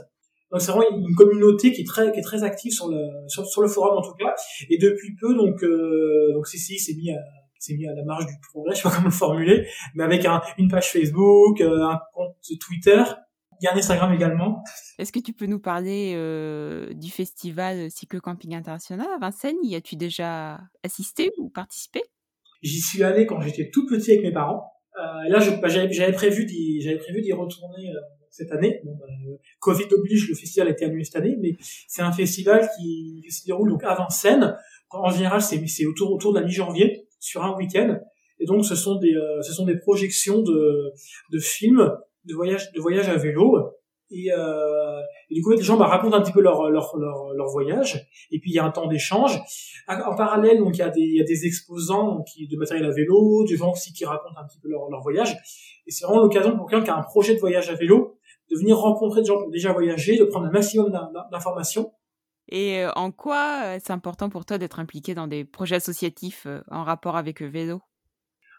[0.51, 4.33] Donc c'est vraiment une communauté qui est très active sur le forum en tout cas.
[4.69, 7.19] Et depuis peu donc euh, CCI s'est mis à
[7.61, 10.25] s'est mis à la marge du progrès, je sais pas comment le formuler, mais avec
[10.25, 13.03] un, une page Facebook, euh, un compte Twitter
[13.61, 14.63] il y a un Instagram également.
[14.97, 19.57] Est-ce que tu peux nous parler euh, du festival Cycle Camping International à Vincennes?
[19.63, 22.01] Y as-tu déjà assisté ou participé?
[22.63, 24.65] J'y suis allé quand j'étais tout petit avec mes parents.
[24.97, 27.99] Euh, là, bah, j'avais prévu d'y j'avais prévu d'y retourner euh,
[28.31, 28.81] cette année.
[28.83, 29.05] Bon, bah,
[29.59, 31.55] Covid oblige, le festival a été annulé cette année, mais
[31.87, 34.57] c'est un festival qui, se déroule donc à Vincennes.
[34.89, 37.97] En général, c'est c'est autour autour de la mi-janvier sur un week-end.
[38.39, 40.91] Et donc, ce sont des euh, ce sont des projections de
[41.31, 43.57] de films de voyage de voyage à vélo.
[44.13, 47.47] Et, euh, du coup les gens bah, racontent un petit peu leur, leur leur leur
[47.47, 48.05] voyage.
[48.31, 49.39] Et puis il y a un temps d'échange.
[49.87, 52.85] En parallèle donc il y a des il y a des exposants qui de matériel
[52.85, 55.33] à vélo des gens aussi qui racontent un petit peu leur leur voyage.
[55.87, 58.17] Et c'est vraiment l'occasion pour quelqu'un qui a un projet de voyage à vélo
[58.51, 60.91] de venir rencontrer des gens qui ont déjà voyagé de prendre un maximum
[61.31, 61.91] d'informations
[62.51, 66.43] et euh, en quoi euh, c'est important pour toi d'être impliqué dans des projets associatifs
[66.45, 67.81] euh, en rapport avec le vélo?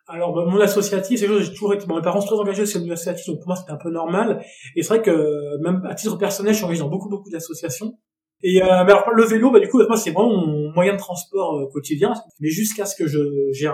[0.08, 2.80] Alors, bah, mon associatif, c'est j'ai toujours été, bon, mes parents sont très engagés sur
[2.80, 4.44] associatif, donc pour moi, c'était un peu normal.
[4.74, 7.98] Et c'est vrai que, même à titre personnel, je suis engagé dans beaucoup, beaucoup d'associations.
[8.42, 10.98] Et, euh, mais alors, le vélo, bah, du coup, moi, c'est vraiment mon moyen de
[10.98, 12.12] transport euh, quotidien.
[12.40, 13.20] Mais jusqu'à ce que je,
[13.52, 13.70] j'ai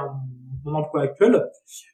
[0.64, 1.42] mon emploi actuel,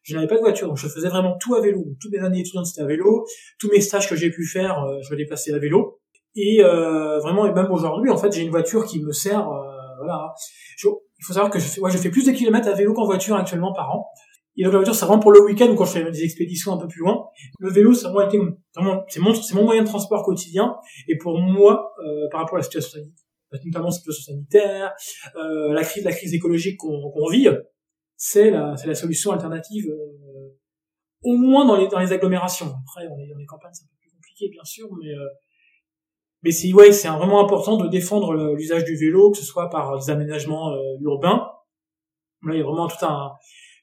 [0.02, 1.84] je n'avais pas de voiture, donc je faisais vraiment tout à vélo.
[2.00, 3.24] toutes mes années étudiantes, c'était à vélo.
[3.60, 6.00] Tous mes stages que j'ai pu faire, euh, je me déplaçais à vélo.
[6.36, 9.96] Et euh, vraiment, et même aujourd'hui, en fait, j'ai une voiture qui me sert, euh,
[9.98, 10.34] voilà.
[10.82, 13.06] il faut savoir que je fais, ouais, je fais plus de kilomètres à vélo qu'en
[13.06, 14.08] voiture actuellement par an.
[14.56, 16.72] Et donc la voiture, c'est vraiment pour le week-end ou quand je fais des expéditions
[16.72, 17.26] un peu plus loin.
[17.58, 20.76] Le vélo, c'est vraiment, c'est mon, c'est mon moyen de transport quotidien.
[21.08, 23.24] Et pour moi, euh, par rapport à la situation sanitaire,
[23.64, 24.92] notamment la situation sanitaire,
[25.36, 27.48] euh, la crise, la crise écologique qu'on, qu'on vit,
[28.16, 30.56] c'est la, c'est la solution alternative, euh,
[31.22, 32.66] au moins dans les, dans les agglomérations.
[32.66, 35.28] Après, on est dans les campagnes, c'est un peu plus compliqué, bien sûr, mais euh,
[36.44, 39.98] mais c'est ouais, c'est vraiment important de défendre l'usage du vélo, que ce soit par
[39.98, 41.50] des aménagements euh, urbains.
[42.46, 43.32] Là, il y a vraiment tout un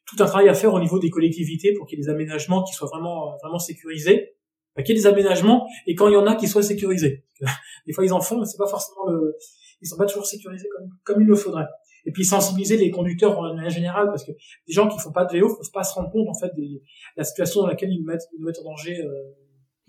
[0.06, 2.64] tout un travail à faire au niveau des collectivités pour qu'il y ait des aménagements
[2.64, 4.36] qui soient vraiment vraiment sécurisés,
[4.78, 7.26] qu'il y ait des aménagements et quand il y en a qui soient sécurisés.
[7.88, 9.36] Des fois ils en font, mais c'est pas forcément le,
[9.82, 11.66] ils sont pas toujours sécurisés comme comme il le faudrait.
[12.06, 15.26] Et puis sensibiliser les conducteurs en manière générale parce que des gens qui font pas
[15.26, 16.82] de vélo peuvent pas se rendre compte en fait de
[17.16, 19.02] la situation dans laquelle ils mettent, ils mettent en danger.
[19.02, 19.12] Euh.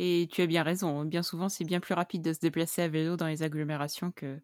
[0.05, 0.99] Et tu as bien raison.
[0.99, 1.05] Hein.
[1.05, 4.37] Bien souvent, c'est bien plus rapide de se déplacer à vélo dans les agglomérations que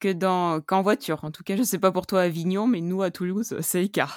[0.00, 1.22] que dans qu'en voiture.
[1.22, 3.82] En tout cas, je sais pas pour toi à Avignon, mais nous à Toulouse, c'est
[3.82, 4.08] le cas.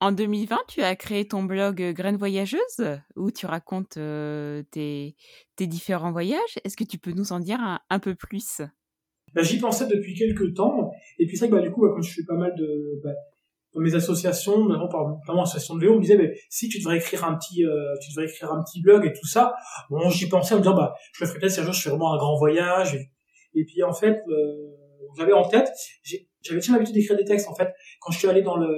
[0.00, 5.14] En 2020, tu as créé ton blog euh, Graines Voyageuses où tu racontes euh, tes,
[5.60, 6.58] différents voyages.
[6.64, 8.62] Est-ce que tu peux nous en dire un, peu plus?
[9.32, 10.90] Bah, J'y pensais depuis quelques temps.
[11.20, 13.00] Et puis c'est vrai que bah, du coup, quand je fais pas mal de...
[13.04, 13.14] Bah,
[13.74, 17.24] dans mes associations, notamment l'association de Léo, on me disait mais si tu devrais écrire
[17.24, 19.54] un petit, euh, tu devrais écrire un petit blog et tout ça.
[19.90, 21.90] Bon, j'y pensais en me disant bah je le ferai peut-être un jour je fais
[21.90, 22.94] vraiment un grand voyage.
[23.56, 24.20] Et, puis en fait,
[25.16, 25.68] j'avais en tête,
[26.42, 27.72] j'avais déjà l'habitude d'écrire des textes en fait.
[28.00, 28.68] Quand je suis allé dans le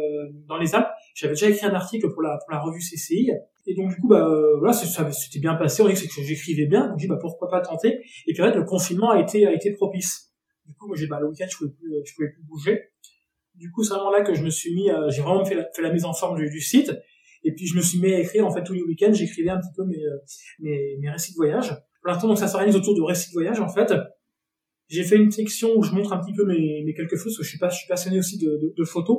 [0.46, 3.32] dans les Alpes, j'avais déjà écrit un article pour la pour la revue CCI
[3.66, 6.88] et donc du coup bah euh, voilà c'était bien passé, on dit que j'écrivais bien,
[6.88, 7.98] donc j'ai dit bah pourquoi pas tenter?
[8.26, 10.32] Et puis en fait le confinement a été a été propice.
[10.64, 12.82] Du coup moi j'ai bah le week-end je pouvais plus je pouvais plus bouger.
[13.56, 15.64] Du coup c'est vraiment là que je me suis mis, euh, j'ai vraiment fait la,
[15.74, 16.92] fait la mise en forme du, du site.
[17.44, 19.58] Et puis je me suis mis à écrire en fait tous les week-ends, j'écrivais un
[19.58, 20.18] petit peu mes, euh,
[20.60, 21.70] mes, mes récits de voyage.
[22.02, 23.92] Pour l'instant donc ça s'organise autour de récits de voyage en fait.
[24.88, 27.38] J'ai fait une section où je montre un petit peu mes, mes quelques photos, parce
[27.38, 29.18] que je suis, pas, je suis passionné aussi de, de, de photos.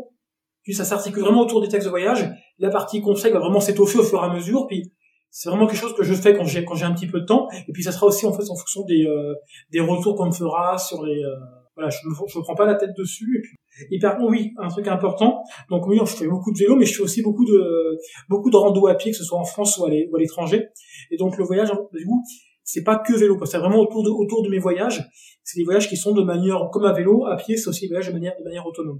[0.63, 2.29] Puis ça s'articule vraiment autour des textes de voyage.
[2.59, 4.67] La partie conseil va vraiment s'étoffer au fur et à mesure.
[4.67, 4.91] Puis
[5.29, 7.25] c'est vraiment quelque chose que je fais quand j'ai quand j'ai un petit peu de
[7.25, 7.47] temps.
[7.67, 9.33] Et puis ça sera aussi en fait en fonction des euh,
[9.71, 11.35] des retours qu'on me fera sur les euh,
[11.77, 13.37] voilà, je ne prends pas la tête dessus.
[13.37, 13.57] Et puis
[13.91, 15.43] et par contre oui, un truc important.
[15.69, 17.97] Donc oui, je fais beaucoup de vélo, mais je fais aussi beaucoup de
[18.29, 20.65] beaucoup de rando à pied, que ce soit en France ou à l'étranger.
[21.11, 22.23] Et donc le voyage, du coup,
[22.63, 25.07] c'est pas que vélo, c'est vraiment autour de, autour de mes voyages.
[25.43, 27.87] C'est des voyages qui sont de manière, comme à vélo, à pied, c'est aussi des
[27.87, 28.99] voyages de manière, de manière autonome.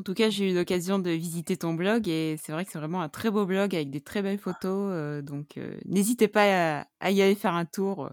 [0.00, 2.78] En tout cas, j'ai eu l'occasion de visiter ton blog et c'est vrai que c'est
[2.78, 4.92] vraiment un très beau blog avec des très belles photos.
[4.92, 8.10] Euh, donc, euh, n'hésitez pas à, y aller faire un tour.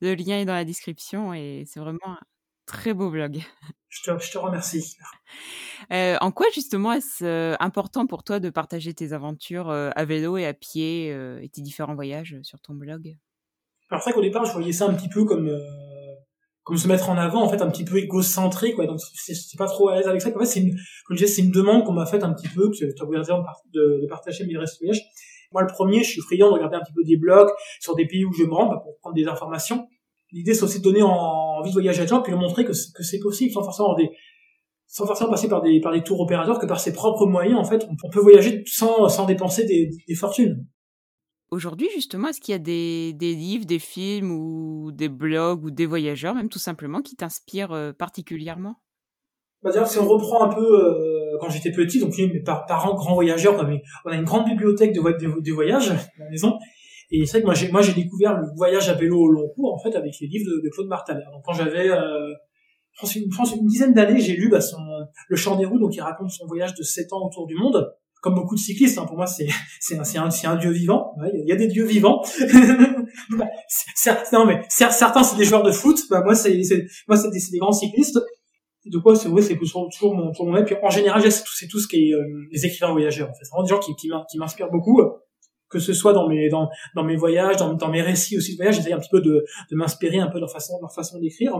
[0.00, 2.16] Le lien est dans la description et c'est vraiment
[2.68, 3.40] très beau blog.
[3.88, 4.96] Je te, je te remercie.
[5.90, 10.44] Euh, en quoi justement est-ce important pour toi de partager tes aventures à vélo et
[10.44, 13.16] à pied et tes différents voyages sur ton blog?
[13.90, 15.50] Alors c'est vrai qu'au départ, je voyais ça un petit peu comme
[16.68, 19.66] comme se mettre en avant en fait un petit peu égocentré quoi donc c'est pas
[19.66, 21.84] trop à l'aise avec ça en fait c'est une comme je disais c'est une demande
[21.84, 25.00] qu'on m'a faite un petit peu que tu as de, de partager mes restes voyages
[25.50, 27.48] moi le premier je suis friand de regarder un petit peu des blogs
[27.80, 29.88] sur des pays où je me rends bah, pour prendre des informations
[30.32, 32.72] l'idée c'est aussi de donner envie de voyager à des gens puis de montrer que
[32.72, 34.10] que c'est possible sans forcément des
[34.86, 37.64] sans forcément passer par des par des tours opérateurs que par ses propres moyens en
[37.64, 40.66] fait on, peut voyager sans sans dépenser des, des fortunes
[41.50, 45.70] Aujourd'hui, justement, est-ce qu'il y a des, des, livres, des films ou des blogs ou
[45.70, 48.82] des voyageurs, même tout simplement, qui t'inspirent euh, particulièrement?
[49.62, 53.14] Bah, dire, si on reprend un peu euh, quand j'étais petit, donc mes parents grands
[53.14, 56.58] voyageurs, on, avait, on a une grande bibliothèque de, de, de voyages à la maison.
[57.10, 59.48] Et c'est vrai que moi j'ai moi j'ai découvert le voyage à vélo au long
[59.54, 61.30] cours en fait avec les livres de, Claude Martalère.
[61.32, 62.34] Donc quand j'avais euh,
[62.94, 64.78] je pense une, dizaine d'années, j'ai lu bah, son
[65.28, 67.92] le Chant des roues, donc il raconte son voyage de 7 ans autour du monde
[68.20, 69.46] comme beaucoup de cyclistes, hein, pour moi, c'est
[69.80, 71.14] c'est un, c'est un, dieu vivant.
[71.32, 72.22] Il y a des dieux vivants.
[74.32, 75.98] non mais certains c'est des joueurs de foot.
[76.10, 76.60] Bah, moi c'est
[77.06, 78.18] moi c'est des, des, grands cyclistes.
[78.86, 81.78] De quoi c'est ouais, c'est toujours mon toujours mon Puis en général, c'est tout, tout
[81.78, 83.28] ce qui est euh, les écrivains voyageurs.
[83.28, 85.00] En fait, c'est vraiment des gens qui qui m'inspirent beaucoup.
[85.70, 88.56] Que ce soit dans mes dans dans mes voyages, dans, dans mes récits aussi de
[88.56, 91.18] voyage, j'essaie un petit peu de de m'inspirer un peu de leur façon leur façon
[91.18, 91.52] d'écrire.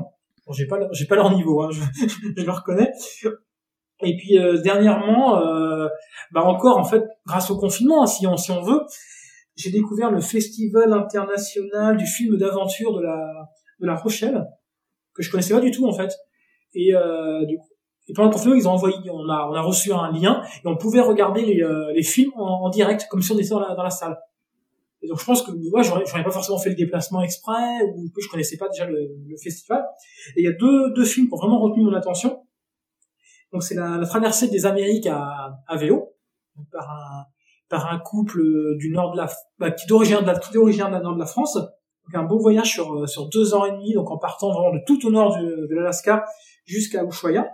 [0.46, 1.80] Bon, j'ai pas j'ai pas leur niveau, hein, je,
[2.36, 2.90] je le reconnais.
[4.00, 5.88] Et puis euh, dernièrement, euh,
[6.32, 8.80] bah encore en fait, grâce au confinement, si on si on veut,
[9.56, 13.48] j'ai découvert le festival international du film d'aventure de la
[13.80, 14.44] de la Rochelle
[15.14, 16.14] que je connaissais pas du tout en fait.
[16.74, 17.67] Et euh, du coup,
[18.08, 20.66] et pendant le confinement, ils ont envoyé, on a on a reçu un lien et
[20.66, 23.74] on pouvait regarder les euh, les films en, direct comme si on était dans la
[23.74, 24.18] dans la salle.
[25.02, 28.10] Et donc je pense que moi j'aurais j'aurais pas forcément fait le déplacement exprès ou
[28.10, 28.98] que je connaissais pas déjà le,
[29.28, 29.84] le festival.
[30.36, 32.44] Et il y a deux deux films qui ont vraiment retenu mon attention.
[33.52, 36.14] Donc c'est la, la, traversée des Amériques à, à vélo
[36.72, 37.24] par un
[37.68, 38.40] par un couple
[38.78, 41.56] du nord de la bah, qui d'origine de la tout originaire nord de la France.
[41.56, 44.80] Donc un beau voyage sur sur deux ans et demi, donc en partant vraiment de
[44.86, 46.24] tout au nord de, de l'Alaska
[46.64, 47.46] jusqu'à Ushuaia.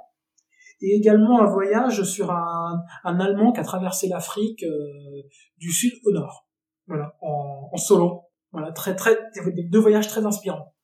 [0.86, 5.22] Et également un voyage sur un, un Allemand qui a traversé l'Afrique euh,
[5.56, 6.46] du sud au nord.
[6.86, 8.24] Voilà, en, solo.
[8.52, 9.18] Voilà, très très
[9.70, 10.74] deux voyages très inspirants.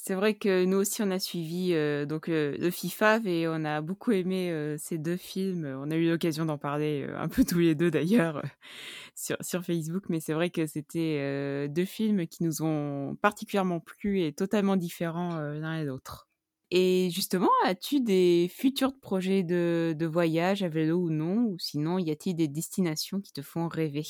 [0.00, 3.64] C'est vrai que nous aussi, on a suivi euh, donc euh, le FIFA et on
[3.64, 5.66] a beaucoup aimé euh, ces deux films.
[5.66, 8.42] On a eu l'occasion d'en parler un peu tous les deux d'ailleurs
[9.14, 14.32] sur Facebook, mais c'est vrai que c'était deux films qui nous ont particulièrement plu et
[14.32, 16.27] totalement différents l'un et l'autre.
[16.70, 21.46] Et justement, as-tu des futurs projets de, de voyage à vélo ou non?
[21.46, 24.04] Ou sinon, y a-t-il des destinations qui te font rêver?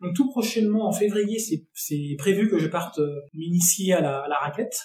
[0.00, 4.76] Donc tout prochainement, en février, c'est prévu que je parte euh, m'initier à la, raquette.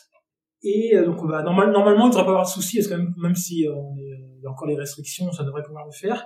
[0.61, 2.95] Et euh, donc bah, normal, normalement, il ne devrait pas avoir de soucis, parce que
[2.95, 5.91] même, même si euh, on il y a encore les restrictions, ça devrait pouvoir le
[5.91, 6.25] faire.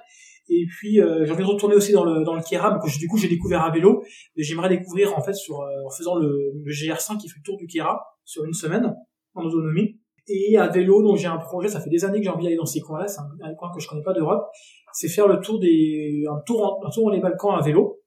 [0.50, 3.18] Et puis j'ai envie de retourner aussi dans le dans le Kera, donc du coup
[3.18, 4.04] j'ai découvert à vélo,
[4.36, 7.68] j'aimerais découvrir en fait sur en faisant le, le, GR5 qui fait le tour du
[7.68, 8.96] Kera sur une semaine
[9.36, 9.99] en autonomie.
[10.30, 12.56] Et à vélo, donc j'ai un projet, ça fait des années que j'ai envie d'aller
[12.56, 14.46] dans ces coins-là, c'est un, coin que je connais pas d'Europe,
[14.94, 18.00] c'est faire le tour des un tour un tour dans les Balkans à vélo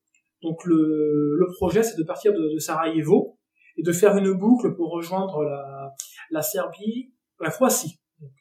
[0.43, 3.39] donc le, le projet, c'est de partir de, de, Sarajevo
[3.77, 5.95] et de faire une boucle pour rejoindre la,
[6.31, 8.01] la Serbie, la Croatie.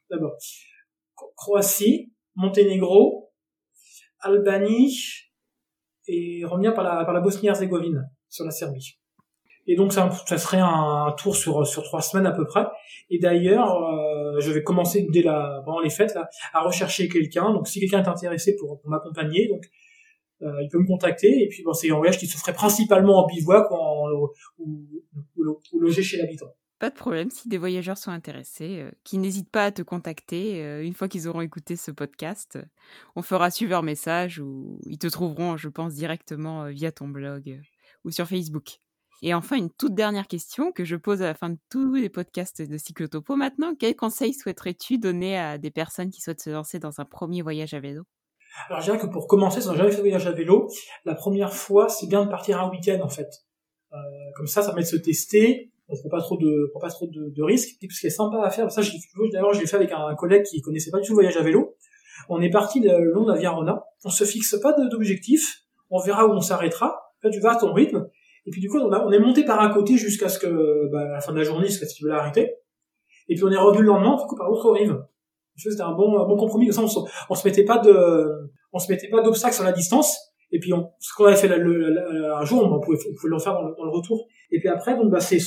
[0.10, 0.34] D'abord,
[1.36, 3.32] Croatie, Monténégro,
[4.20, 4.98] Albanie
[6.08, 9.00] et revenir par la, par la Bosnie-Herzégovine sur la Serbie.
[9.72, 12.66] Et donc ça, serait un, tour sur sur trois semaines à peu près.
[13.10, 16.20] Et d'ailleurs, euh, je vais commencer dès la pendant les fêtes
[16.52, 17.54] à rechercher quelqu'un.
[17.54, 19.64] Donc si quelqu'un est intéressé pour, m'accompagner, donc
[20.42, 21.44] euh, il peut me contacter.
[21.44, 24.18] Et puis bon, c'est un voyage qui se ferait principalement en bivouac ou, en,
[25.80, 26.54] logé chez l'habitant.
[26.78, 30.66] Pas de problème, si des voyageurs sont intéressés, euh, qui n'hésitent pas à te contacter
[30.66, 32.60] euh, une fois qu'ils auront écouté ce podcast.
[33.16, 37.62] On fera suivre leur message ou ils te trouveront, je pense, directement via ton blog
[38.04, 38.82] ou sur Facebook.
[39.22, 42.10] Et enfin, une toute dernière question que je pose à la fin de tous les
[42.10, 43.76] podcasts de Cyclotopo maintenant.
[43.78, 47.74] Quel conseil souhaiterais-tu donner à des personnes qui souhaitent se lancer dans un premier voyage
[47.76, 48.04] à vélo?
[48.68, 50.70] Alors je dirais que pour commencer, si on n'a jamais fait de voyage à vélo,
[51.06, 53.30] la première fois, c'est bien de partir un week-end en fait.
[53.94, 53.98] Euh,
[54.36, 57.08] comme ça, ça permet de se tester, on prend pas trop de, prend pas trop
[57.08, 57.78] de, risques.
[57.82, 58.82] Et ce qui est sympa à faire, ça,
[59.32, 61.44] d'ailleurs, je l'ai fait avec un, collègue qui connaissait pas du tout le voyage à
[61.44, 61.76] vélo.
[62.30, 63.84] On est parti le long de la Via Rona.
[64.06, 65.64] On se fixe pas d'objectif.
[65.90, 66.98] On verra où on s'arrêtera.
[67.24, 68.08] Là, tu vas à ton rythme.
[68.46, 70.90] Et puis du coup, on, a, on est monté par un côté jusqu'à ce que,
[70.92, 72.56] bah, à la fin de la journée, ce qu'il veut l'arrêter.
[73.30, 74.98] Et puis on est revenu le lendemain, du coup, par l'autre rive.
[75.56, 76.70] C'était un bon, un bon compromis.
[76.78, 80.18] on, se, on se mettait pas de, on se mettait pas d'obstacles sur la distance.
[80.52, 83.40] Et puis, on, ce qu'on avait fait le, un jour, on pouvait, on pouvait le
[83.40, 84.28] faire dans le, dans le, retour.
[84.52, 85.38] Et puis après, donc, bah, c'est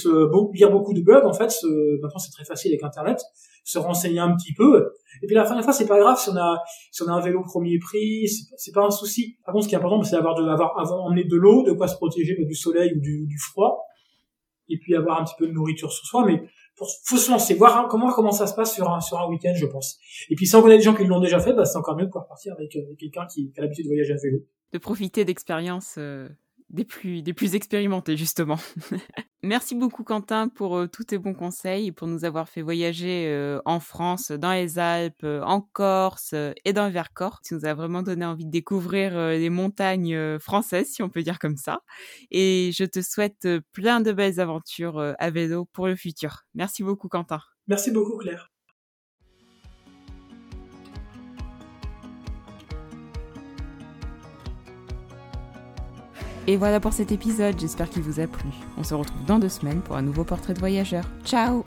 [0.54, 1.24] lire beaucoup de blogs.
[1.24, 3.20] En fait, ce, maintenant, c'est très facile avec Internet.
[3.64, 4.92] Se renseigner un petit peu.
[5.22, 7.12] Et puis la fin de la c'est pas grave si on a, si on a
[7.12, 8.26] un vélo premier prix,
[8.56, 9.38] c'est pas un souci.
[9.44, 11.72] Par contre, ce qui est important, c'est d'avoir de, avoir, avoir emmené de l'eau, de
[11.72, 13.86] quoi se protéger du soleil ou du, du froid.
[14.68, 16.24] Et puis avoir un petit peu de nourriture sur soi.
[16.26, 16.42] Mais
[16.76, 19.52] pour, faut se lancer, voir comment comment ça se passe sur un sur un week-end,
[19.54, 19.98] je pense.
[20.30, 22.04] Et puis si on connaît des gens qui l'ont déjà fait, bah, c'est encore mieux
[22.04, 24.38] de pouvoir partir avec, avec quelqu'un qui, qui, a l'habitude de voyager à vélo.
[24.72, 26.28] De profiter d'expériences euh,
[26.70, 28.58] des plus, des plus expérimentés, justement.
[29.42, 33.26] Merci beaucoup, Quentin, pour euh, tous tes bons conseils et pour nous avoir fait voyager
[33.28, 36.34] euh, en France, dans les Alpes, euh, en Corse
[36.64, 37.40] et dans le Vercors.
[37.42, 41.38] Tu nous as vraiment donné envie de découvrir les montagnes françaises, si on peut dire
[41.38, 41.80] comme ça.
[42.30, 46.44] Et je te souhaite plein de belles aventures à vélo pour le futur.
[46.54, 47.40] Merci beaucoup, Quentin.
[47.66, 48.53] Merci beaucoup, Claire.
[56.46, 58.50] Et voilà pour cet épisode, j'espère qu'il vous a plu.
[58.76, 61.04] On se retrouve dans deux semaines pour un nouveau portrait de voyageur.
[61.24, 61.64] Ciao